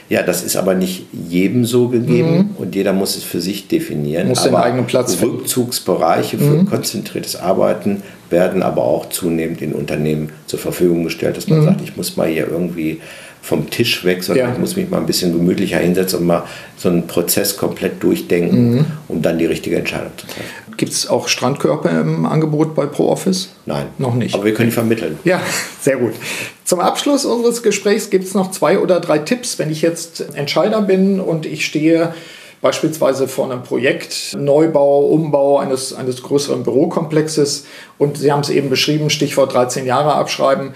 ja, 0.08 0.22
das 0.22 0.44
ist 0.44 0.56
aber 0.56 0.76
nicht 0.76 1.08
jedem 1.12 1.66
so 1.66 1.88
gegeben 1.88 2.38
mhm. 2.38 2.50
und 2.58 2.76
jeder 2.76 2.94
muss 2.94 3.18
es 3.18 3.24
für 3.24 3.42
sich 3.42 3.68
definieren. 3.68 4.28
Muss 4.28 4.46
aber 4.46 4.58
den 4.58 4.64
eigenen 4.64 4.86
Platz 4.86 5.22
Rückzugsbereiche 5.22 6.38
für 6.38 6.44
mhm. 6.44 6.70
konzentriertes 6.70 7.36
Arbeiten 7.36 8.04
werden 8.30 8.64
aber 8.64 8.84
auch 8.84 9.10
zunehmend 9.10 9.62
in 9.62 9.74
Unternehmen 9.74 10.30
zur 10.46 10.60
Verfügung 10.60 11.04
gestellt, 11.04 11.38
dass 11.38 11.48
man 11.48 11.62
mhm. 11.62 11.66
sagt, 11.66 11.82
ich 11.82 11.98
muss 11.98 12.18
mal 12.18 12.28
hier 12.28 12.48
irgendwie 12.48 13.00
vom 13.42 13.70
Tisch 13.70 14.04
weg, 14.04 14.24
sondern 14.24 14.48
ja. 14.48 14.54
ich 14.54 14.60
muss 14.60 14.76
mich 14.76 14.90
mal 14.90 14.98
ein 14.98 15.06
bisschen 15.06 15.32
gemütlicher 15.32 15.78
hinsetzen 15.78 16.20
und 16.20 16.26
mal 16.26 16.44
so 16.78 16.90
einen 16.90 17.06
Prozess 17.06 17.56
komplett 17.56 18.02
durchdenken, 18.02 18.76
mhm. 18.76 18.86
um 19.08 19.22
dann 19.22 19.38
die 19.38 19.46
richtige 19.46 19.78
Entscheidung 19.78 20.12
zu 20.18 20.26
treffen. 20.26 20.65
Gibt 20.78 20.92
es 20.92 21.10
auch 21.10 21.28
Strandkörper 21.28 21.90
im 22.02 22.26
Angebot 22.26 22.76
bei 22.76 22.86
ProOffice? 22.86 23.50
Nein. 23.66 23.88
Noch 23.98 24.14
nicht. 24.14 24.36
Aber 24.36 24.44
wir 24.44 24.54
können 24.54 24.70
die 24.70 24.76
vermitteln. 24.76 25.20
Ja, 25.24 25.42
sehr 25.82 25.98
gut. 25.98 26.14
Zum 26.64 26.80
Abschluss 26.80 27.26
unseres 27.26 27.64
Gesprächs 27.64 28.10
gibt 28.10 28.26
es 28.26 28.34
noch 28.34 28.52
zwei 28.52 28.80
oder 28.80 29.00
drei 29.00 29.20
Tipps, 29.20 29.60
wenn 29.60 29.72
ich 29.72 29.82
jetzt 29.82 30.36
Entscheider 30.36 30.82
bin 30.82 31.20
und 31.20 31.46
ich 31.46 31.66
stehe 31.66 32.14
beispielsweise 32.62 33.28
vor 33.28 33.46
einem 33.46 33.62
Projekt, 33.62 34.34
Neubau, 34.36 35.06
Umbau 35.06 35.60
eines, 35.60 35.94
eines 35.94 36.24
größeren 36.24 36.64
Bürokomplexes 36.64 37.66
und 38.00 38.18
Sie 38.18 38.32
haben 38.32 38.40
es 38.40 38.50
eben 38.50 38.72
beschrieben, 38.72 39.12
Stichwort 39.12 39.54
13 39.54 39.86
Jahre 39.86 40.16
abschreiben 40.16 40.74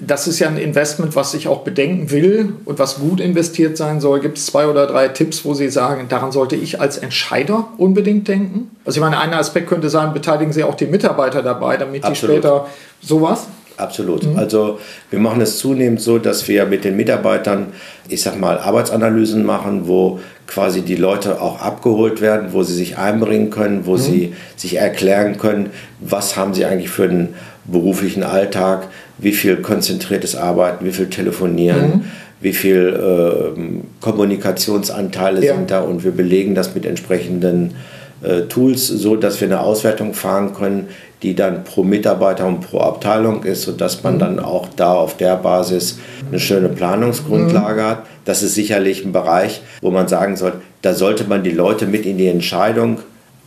das 0.00 0.26
ist 0.26 0.38
ja 0.38 0.48
ein 0.48 0.56
Investment, 0.56 1.14
was 1.14 1.34
ich 1.34 1.46
auch 1.46 1.60
bedenken 1.60 2.10
will 2.10 2.54
und 2.64 2.78
was 2.78 2.96
gut 2.96 3.20
investiert 3.20 3.76
sein 3.76 4.00
soll. 4.00 4.20
Gibt 4.20 4.38
es 4.38 4.46
zwei 4.46 4.66
oder 4.66 4.86
drei 4.86 5.08
Tipps, 5.08 5.44
wo 5.44 5.52
Sie 5.52 5.68
sagen, 5.68 6.06
daran 6.08 6.32
sollte 6.32 6.56
ich 6.56 6.80
als 6.80 6.96
Entscheider 6.96 7.68
unbedingt 7.76 8.26
denken? 8.26 8.70
Also 8.84 8.98
ich 8.98 9.04
meine, 9.04 9.18
ein 9.18 9.34
Aspekt 9.34 9.68
könnte 9.68 9.90
sein, 9.90 10.12
beteiligen 10.14 10.52
Sie 10.52 10.64
auch 10.64 10.74
die 10.74 10.86
Mitarbeiter 10.86 11.42
dabei, 11.42 11.76
damit 11.76 12.04
Absolut. 12.04 12.36
die 12.36 12.40
später 12.40 12.66
sowas? 13.02 13.46
Absolut. 13.76 14.26
Mhm. 14.26 14.38
Also 14.38 14.78
wir 15.10 15.18
machen 15.18 15.40
es 15.40 15.58
zunehmend 15.58 16.00
so, 16.00 16.18
dass 16.18 16.48
wir 16.48 16.66
mit 16.66 16.84
den 16.84 16.96
Mitarbeitern, 16.96 17.68
ich 18.08 18.22
sag 18.22 18.38
mal, 18.38 18.58
Arbeitsanalysen 18.58 19.44
machen, 19.44 19.86
wo 19.86 20.20
quasi 20.46 20.82
die 20.82 20.96
Leute 20.96 21.40
auch 21.40 21.60
abgeholt 21.60 22.20
werden, 22.20 22.52
wo 22.52 22.62
sie 22.62 22.74
sich 22.74 22.98
einbringen 22.98 23.50
können, 23.50 23.86
wo 23.86 23.92
mhm. 23.92 23.98
sie 23.98 24.34
sich 24.56 24.76
erklären 24.76 25.38
können, 25.38 25.70
was 26.00 26.36
haben 26.36 26.54
sie 26.54 26.64
eigentlich 26.64 26.90
für 26.90 27.04
einen 27.04 27.34
beruflichen 27.64 28.22
Alltag, 28.22 28.88
wie 29.20 29.32
viel 29.32 29.56
konzentriertes 29.56 30.36
Arbeiten, 30.36 30.84
wie 30.84 30.92
viel 30.92 31.08
Telefonieren, 31.08 31.90
mhm. 31.90 32.04
wie 32.40 32.52
viel 32.52 33.54
äh, 33.56 33.60
Kommunikationsanteile 34.00 35.44
ja. 35.44 35.54
sind 35.54 35.70
da 35.70 35.80
und 35.80 36.04
wir 36.04 36.12
belegen 36.12 36.54
das 36.54 36.74
mit 36.74 36.86
entsprechenden 36.86 37.74
äh, 38.22 38.42
Tools, 38.42 38.86
so 38.86 39.16
dass 39.16 39.40
wir 39.40 39.48
eine 39.48 39.60
Auswertung 39.60 40.14
fahren 40.14 40.52
können, 40.54 40.88
die 41.22 41.34
dann 41.34 41.64
pro 41.64 41.82
Mitarbeiter 41.82 42.46
und 42.46 42.60
pro 42.60 42.78
Abteilung 42.78 43.44
ist, 43.44 43.62
sodass 43.62 44.02
man 44.02 44.18
dann 44.18 44.38
auch 44.38 44.68
da 44.74 44.94
auf 44.94 45.16
der 45.16 45.36
Basis 45.36 45.98
eine 46.28 46.40
schöne 46.40 46.70
Planungsgrundlage 46.70 47.82
hat. 47.82 48.02
Das 48.24 48.42
ist 48.42 48.54
sicherlich 48.54 49.04
ein 49.04 49.12
Bereich, 49.12 49.60
wo 49.82 49.90
man 49.90 50.08
sagen 50.08 50.36
soll, 50.36 50.54
da 50.82 50.94
sollte 50.94 51.24
man 51.24 51.42
die 51.42 51.50
Leute 51.50 51.86
mit 51.86 52.06
in 52.06 52.16
die 52.16 52.28
Entscheidung 52.28 52.98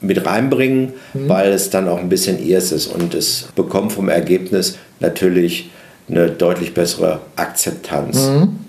mit 0.04 0.26
reinbringen, 0.26 0.94
mhm. 1.14 1.30
weil 1.30 1.52
es 1.52 1.70
dann 1.70 1.88
auch 1.88 1.98
ein 1.98 2.10
bisschen 2.10 2.44
ihrs 2.44 2.72
ist 2.72 2.88
und 2.88 3.14
es 3.14 3.48
bekommt 3.56 3.92
vom 3.92 4.10
Ergebnis 4.10 4.78
natürlich 5.00 5.72
eine 6.10 6.30
deutlich 6.30 6.74
bessere 6.74 7.22
Akzeptanz. 7.36 8.18
Mhm. 8.28 8.60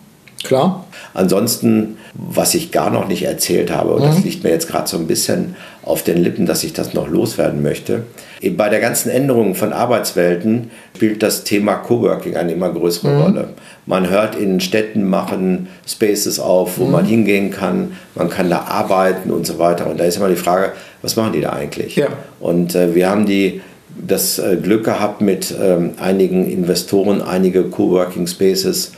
Klar. 0.45 0.85
Ansonsten, 1.15 1.97
was 2.13 2.55
ich 2.55 2.71
gar 2.71 2.91
noch 2.91 3.09
nicht 3.09 3.25
erzählt 3.25 3.73
habe, 3.73 3.95
und 3.95 4.03
mhm. 4.03 4.07
das 4.07 4.25
liegt 4.25 4.45
mir 4.45 4.51
jetzt 4.51 4.69
gerade 4.69 4.89
so 4.89 4.97
ein 4.97 5.07
bisschen 5.07 5.57
auf 5.83 6.03
den 6.03 6.23
Lippen, 6.23 6.47
dass 6.47 6.63
ich 6.65 6.73
das 6.73 6.95
noch 6.95 7.09
loswerden 7.09 7.63
möchte. 7.63 8.03
Bei 8.57 8.69
der 8.69 8.81
ganzen 8.81 9.11
Änderung 9.11 9.55
von 9.55 9.73
Arbeitswelten 9.73 10.71
spielt 10.95 11.23
das 11.23 11.45
Thema 11.45 11.77
Coworking 11.77 12.37
eine 12.37 12.53
immer 12.53 12.71
größere 12.71 13.09
mhm. 13.09 13.21
Rolle. 13.23 13.49
Man 13.87 14.11
hört 14.11 14.37
in 14.37 14.61
Städten 14.61 15.09
machen 15.09 15.69
Spaces 15.87 16.39
auf, 16.39 16.79
wo 16.79 16.85
mhm. 16.85 16.93
man 16.93 17.05
hingehen 17.07 17.51
kann, 17.51 17.93
man 18.15 18.29
kann 18.29 18.51
da 18.51 18.61
arbeiten 18.69 19.31
und 19.31 19.47
so 19.47 19.59
weiter. 19.59 19.89
Und 19.89 19.99
da 19.99 20.05
ist 20.05 20.17
immer 20.17 20.29
die 20.29 20.37
Frage, 20.37 20.73
was 21.01 21.17
machen 21.17 21.33
die 21.33 21.41
da 21.41 21.51
eigentlich? 21.51 21.97
Ja. 21.97 22.09
Und 22.39 22.75
äh, 22.75 22.95
wir 22.95 23.09
haben 23.09 23.27
die 23.27 23.63
das 23.97 24.39
äh, 24.39 24.57
Glück 24.61 24.85
gehabt, 24.85 25.21
mit 25.21 25.55
ähm, 25.61 25.93
einigen 26.01 26.51
Investoren 26.51 27.23
einige 27.23 27.65
Coworking 27.65 28.27
Spaces 28.27 28.93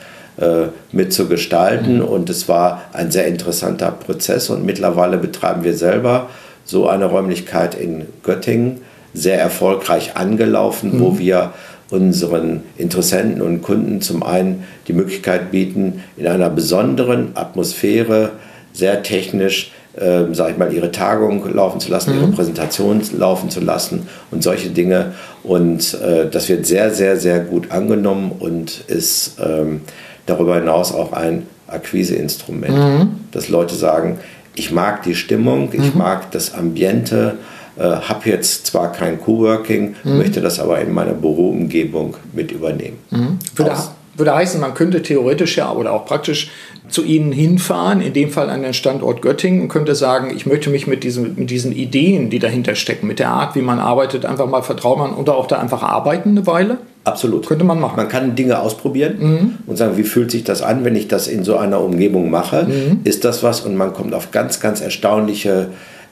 mitzugestalten. 0.93 1.97
Mhm. 1.97 2.05
Und 2.05 2.29
es 2.29 2.49
war 2.49 2.83
ein 2.93 3.11
sehr 3.11 3.27
interessanter 3.27 3.91
Prozess. 3.91 4.51
Und 4.51 4.67
mittlerweile 4.67 5.17
betreiben 5.17 5.65
wir 5.65 5.75
selber 5.75 6.29
so 6.67 6.89
eine 6.89 7.07
Räumlichkeit 7.07 7.75
in 7.75 8.07
Göttingen, 8.23 8.83
sehr 9.15 9.41
erfolgreich 9.41 10.17
angelaufen, 10.17 10.97
mhm. 10.97 11.01
wo 11.01 11.19
wir 11.19 11.53
unseren 11.91 12.63
Interessenten 12.77 13.41
und 13.41 13.63
Kunden 13.63 14.01
zum 14.01 14.23
einen 14.23 14.65
die 14.89 14.93
Möglichkeit 14.93 15.51
bieten, 15.51 16.03
in 16.17 16.27
einer 16.27 16.51
besonderen 16.51 17.31
Atmosphäre, 17.35 18.33
sehr 18.73 19.03
technisch, 19.03 19.71
äh, 19.97 20.25
sage 20.33 20.53
ich 20.53 20.59
mal, 20.59 20.73
ihre 20.73 20.91
Tagung 20.91 21.49
laufen 21.55 21.81
zu 21.81 21.91
lassen, 21.91 22.15
mhm. 22.15 22.23
ihre 22.23 22.33
Präsentation 22.33 23.01
laufen 23.17 23.49
zu 23.51 23.61
lassen 23.61 24.09
und 24.31 24.43
solche 24.43 24.71
Dinge. 24.71 25.13
Und 25.45 25.95
äh, 25.95 26.29
das 26.29 26.49
wird 26.49 26.67
sehr, 26.67 26.91
sehr, 26.93 27.17
sehr 27.17 27.41
gut 27.41 27.71
angenommen 27.71 28.33
und 28.39 28.85
ist 28.89 29.37
ähm, 29.41 29.83
darüber 30.27 30.57
hinaus 30.57 30.93
auch 30.93 31.13
ein 31.13 31.47
Akquiseinstrument, 31.69 32.75
mhm. 32.75 33.09
dass 33.33 33.49
Leute 33.49 33.75
sagen, 33.75 34.19
ich 34.55 34.71
mag 34.71 35.03
die 35.03 35.15
Stimmung, 35.15 35.71
ich 35.73 35.95
mhm. 35.95 35.99
mag 35.99 36.31
das 36.31 36.55
Ambiente, 36.55 37.39
äh, 37.79 37.83
habe 37.83 38.29
jetzt 38.29 38.67
zwar 38.67 38.93
kein 38.93 39.21
Coworking, 39.21 39.97
mhm. 40.03 40.19
möchte 40.19 40.41
das 40.41 40.61
aber 40.61 40.81
in 40.81 40.93
meiner 40.93 41.13
Büroumgebung 41.13 42.17
mit 42.33 42.53
übernehmen. 42.53 42.99
Mhm. 43.11 43.39
Würde, 43.55 43.77
würde 44.17 44.35
heißen, 44.35 44.61
man 44.61 44.75
könnte 44.75 45.03
theoretisch 45.03 45.59
ja 45.59 45.73
oder 45.73 45.93
auch 45.93 46.07
praktisch 46.07 46.51
zu 46.89 47.05
Ihnen 47.05 47.33
hinfahren, 47.33 48.01
in 48.01 48.13
dem 48.13 48.31
Fall 48.31 48.49
an 48.49 48.63
den 48.63 48.73
Standort 48.73 49.21
Göttingen, 49.21 49.63
und 49.63 49.69
könnte 49.69 49.95
sagen, 49.95 50.33
ich 50.35 50.47
möchte 50.47 50.71
mich 50.71 50.87
mit 50.87 51.05
diesen, 51.05 51.35
mit 51.37 51.51
diesen 51.51 51.73
Ideen, 51.73 52.31
die 52.31 52.39
dahinter 52.39 52.77
stecken, 52.77 53.07
mit 53.07 53.19
der 53.19 53.31
Art, 53.31 53.57
wie 53.57 53.63
man 53.63 53.79
arbeitet, 53.79 54.25
einfach 54.25 54.47
mal 54.47 54.63
vertrauen 54.63 55.15
oder 55.15 55.37
auch 55.37 55.47
da 55.47 55.59
einfach 55.59 55.83
arbeiten 55.83 56.31
eine 56.31 56.47
Weile? 56.47 56.79
Absolut. 57.07 57.47
Könnte 57.47 57.65
man 57.65 57.79
machen. 57.79 57.95
Man 57.97 58.09
kann 58.09 58.35
Dinge 58.35 58.59
ausprobieren 58.59 59.15
mhm. 59.21 59.55
und 59.69 59.77
sagen, 59.77 59.97
wie 59.97 60.03
fühlt 60.03 60.33
sich 60.33 60.43
das 60.43 60.61
an, 60.61 60.85
wenn 60.85 60.97
ich 60.97 61.07
das 61.07 61.29
in 61.29 61.45
so 61.45 61.57
einer 61.57 61.81
Umgebung 61.81 62.31
mache? 62.31 62.65
Mhm. 62.65 63.01
Ist 63.05 63.25
das 63.25 63.45
was? 63.45 63.61
Und 63.61 63.77
man 63.77 63.93
kommt 63.93 64.13
auf 64.13 64.33
ganz, 64.33 64.59
ganz 64.59 64.81
erstaunliche 64.81 65.69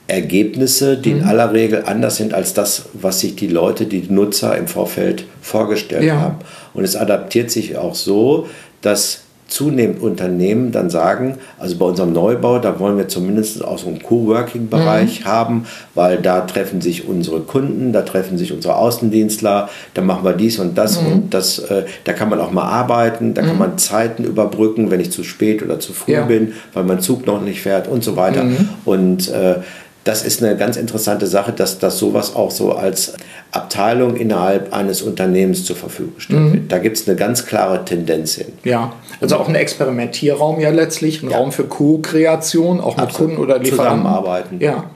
Ergebnisse, 0.07 0.95
die 0.95 1.11
mhm. 1.11 1.19
in 1.19 1.23
aller 1.25 1.51
Regel 1.51 1.83
anders 1.85 2.15
sind 2.15 2.33
als 2.33 2.53
das, 2.53 2.85
was 2.93 3.19
sich 3.19 3.35
die 3.35 3.47
Leute, 3.47 3.87
die 3.87 4.05
Nutzer 4.07 4.57
im 4.57 4.67
Vorfeld 4.67 5.25
vorgestellt 5.41 6.05
ja. 6.05 6.15
haben. 6.15 6.37
Und 6.73 6.85
es 6.85 6.95
adaptiert 6.95 7.51
sich 7.51 7.77
auch 7.77 7.95
so, 7.95 8.47
dass 8.81 9.24
zunehmend 9.47 10.01
Unternehmen 10.01 10.71
dann 10.71 10.89
sagen, 10.89 11.37
also 11.59 11.77
bei 11.77 11.85
unserem 11.85 12.13
Neubau, 12.13 12.59
da 12.59 12.79
wollen 12.79 12.97
wir 12.97 13.07
zumindest 13.07 13.63
auch 13.63 13.77
so 13.77 13.87
einen 13.87 14.01
Coworking-Bereich 14.01 15.21
mhm. 15.21 15.25
haben, 15.25 15.65
weil 15.93 16.17
da 16.17 16.41
treffen 16.41 16.81
sich 16.81 17.07
unsere 17.07 17.41
Kunden, 17.41 17.93
da 17.93 18.01
treffen 18.01 18.37
sich 18.37 18.51
unsere 18.51 18.75
Außendienstler, 18.75 19.69
da 19.93 20.01
machen 20.01 20.23
wir 20.23 20.33
dies 20.33 20.57
und 20.57 20.77
das 20.77 20.99
mhm. 20.99 21.07
und 21.07 21.33
das, 21.33 21.59
äh, 21.59 21.83
da 22.05 22.13
kann 22.13 22.29
man 22.29 22.39
auch 22.39 22.51
mal 22.51 22.63
arbeiten, 22.63 23.35
da 23.35 23.43
mhm. 23.43 23.47
kann 23.47 23.57
man 23.57 23.77
Zeiten 23.77 24.23
überbrücken, 24.23 24.89
wenn 24.89 24.99
ich 24.99 25.11
zu 25.11 25.23
spät 25.23 25.61
oder 25.61 25.79
zu 25.79 25.93
früh 25.93 26.13
ja. 26.13 26.23
bin, 26.23 26.53
weil 26.73 26.83
mein 26.83 26.99
Zug 26.99 27.27
noch 27.27 27.41
nicht 27.41 27.61
fährt 27.61 27.87
und 27.87 28.03
so 28.03 28.15
weiter. 28.15 28.43
Mhm. 28.43 28.69
Und 28.83 29.29
äh, 29.29 29.57
das 30.05 30.23
ist 30.23 30.41
eine 30.41 30.55
ganz 30.55 30.77
interessante 30.77 31.25
Sache, 31.25 31.51
dass 31.51 31.79
das 31.79 31.97
sowas 31.97 32.35
auch 32.35 32.51
so 32.51 32.73
als 32.73 33.13
Abteilung 33.51 34.15
innerhalb 34.15 34.71
eines 34.71 35.01
Unternehmens 35.01 35.65
zur 35.65 35.75
Verfügung 35.75 36.19
steht. 36.19 36.37
Mhm. 36.37 36.67
Da 36.67 36.77
gibt 36.77 36.97
es 36.97 37.07
eine 37.07 37.17
ganz 37.17 37.45
klare 37.47 37.83
Tendenz 37.83 38.35
hin. 38.35 38.49
Ja, 38.63 38.93
also 39.19 39.37
auch 39.37 39.49
ein 39.49 39.55
Experimentierraum 39.55 40.59
ja 40.59 40.69
letztlich, 40.69 41.23
ein 41.23 41.31
ja. 41.31 41.37
Raum 41.37 41.51
für 41.51 41.63
Co-Kreation, 41.63 42.81
auch 42.81 42.97
mit 42.97 43.13
Kunden 43.13 43.37
oder 43.37 43.57
Lieferanten. 43.57 44.03
Zusammenarbeiten. 44.03 44.61
Ja. 44.61 44.91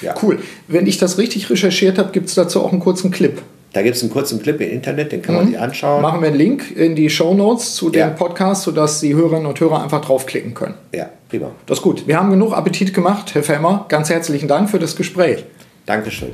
ja. 0.00 0.14
Cool. 0.22 0.38
Wenn 0.68 0.86
ich 0.86 0.96
das 0.96 1.18
richtig 1.18 1.50
recherchiert 1.50 1.98
habe, 1.98 2.12
gibt 2.12 2.28
es 2.28 2.36
dazu 2.36 2.62
auch 2.62 2.70
einen 2.70 2.80
kurzen 2.80 3.10
Clip. 3.10 3.42
Da 3.72 3.80
gibt 3.80 3.96
es 3.96 4.02
einen 4.02 4.12
kurzen 4.12 4.42
Clip 4.42 4.60
im 4.60 4.70
Internet, 4.70 5.12
den 5.12 5.22
kann 5.22 5.34
man 5.34 5.44
mhm. 5.44 5.50
sich 5.52 5.58
anschauen. 5.58 6.02
Machen 6.02 6.20
wir 6.20 6.28
einen 6.28 6.36
Link 6.36 6.76
in 6.76 6.94
die 6.94 7.08
Show 7.08 7.32
Notes 7.32 7.74
zu 7.74 7.88
dem 7.88 8.00
ja. 8.00 8.10
Podcast, 8.10 8.64
sodass 8.64 9.00
die 9.00 9.14
Hörerinnen 9.14 9.46
und 9.46 9.58
Hörer 9.58 9.82
einfach 9.82 10.02
draufklicken 10.02 10.52
können. 10.52 10.74
Ja, 10.94 11.08
prima. 11.30 11.52
Das 11.64 11.78
ist 11.78 11.82
gut. 11.82 12.06
Wir 12.06 12.18
haben 12.18 12.30
genug 12.30 12.52
Appetit 12.52 12.92
gemacht, 12.92 13.34
Herr 13.34 13.42
Fellmer. 13.42 13.86
Ganz 13.88 14.10
herzlichen 14.10 14.46
Dank 14.46 14.68
für 14.68 14.78
das 14.78 14.94
Gespräch. 14.94 15.44
Dankeschön. 15.86 16.32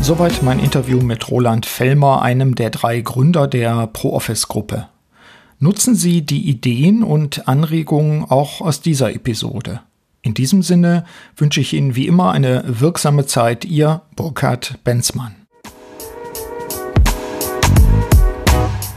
Soweit 0.00 0.42
mein 0.42 0.58
Interview 0.58 0.98
mit 1.00 1.30
Roland 1.30 1.66
Fellmer, 1.66 2.22
einem 2.22 2.56
der 2.56 2.70
drei 2.70 3.00
Gründer 3.02 3.46
der 3.46 3.86
ProOffice-Gruppe. 3.86 4.88
Nutzen 5.60 5.94
Sie 5.94 6.22
die 6.22 6.48
Ideen 6.48 7.04
und 7.04 7.46
Anregungen 7.46 8.24
auch 8.24 8.60
aus 8.60 8.80
dieser 8.80 9.14
Episode. 9.14 9.80
In 10.22 10.34
diesem 10.34 10.62
Sinne 10.62 11.04
wünsche 11.36 11.60
ich 11.60 11.72
Ihnen 11.72 11.96
wie 11.96 12.06
immer 12.06 12.32
eine 12.32 12.62
wirksame 12.66 13.24
Zeit. 13.24 13.64
Ihr 13.64 14.02
Burkhard 14.16 14.78
Benzmann. 14.84 15.34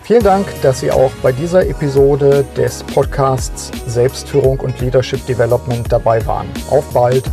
Vielen 0.04 0.24
Dank, 0.24 0.46
dass 0.62 0.82
Sie 0.82 0.92
auch 0.92 1.12
bei 1.22 1.32
dieser 1.32 1.66
Episode 1.66 2.46
des 2.58 2.84
Podcasts 2.84 3.72
Selbstführung 3.88 4.60
und 4.60 4.78
Leadership 4.82 5.26
Development 5.26 5.90
dabei 5.90 6.26
waren. 6.26 6.48
Auf 6.70 6.94
bald! 6.94 7.24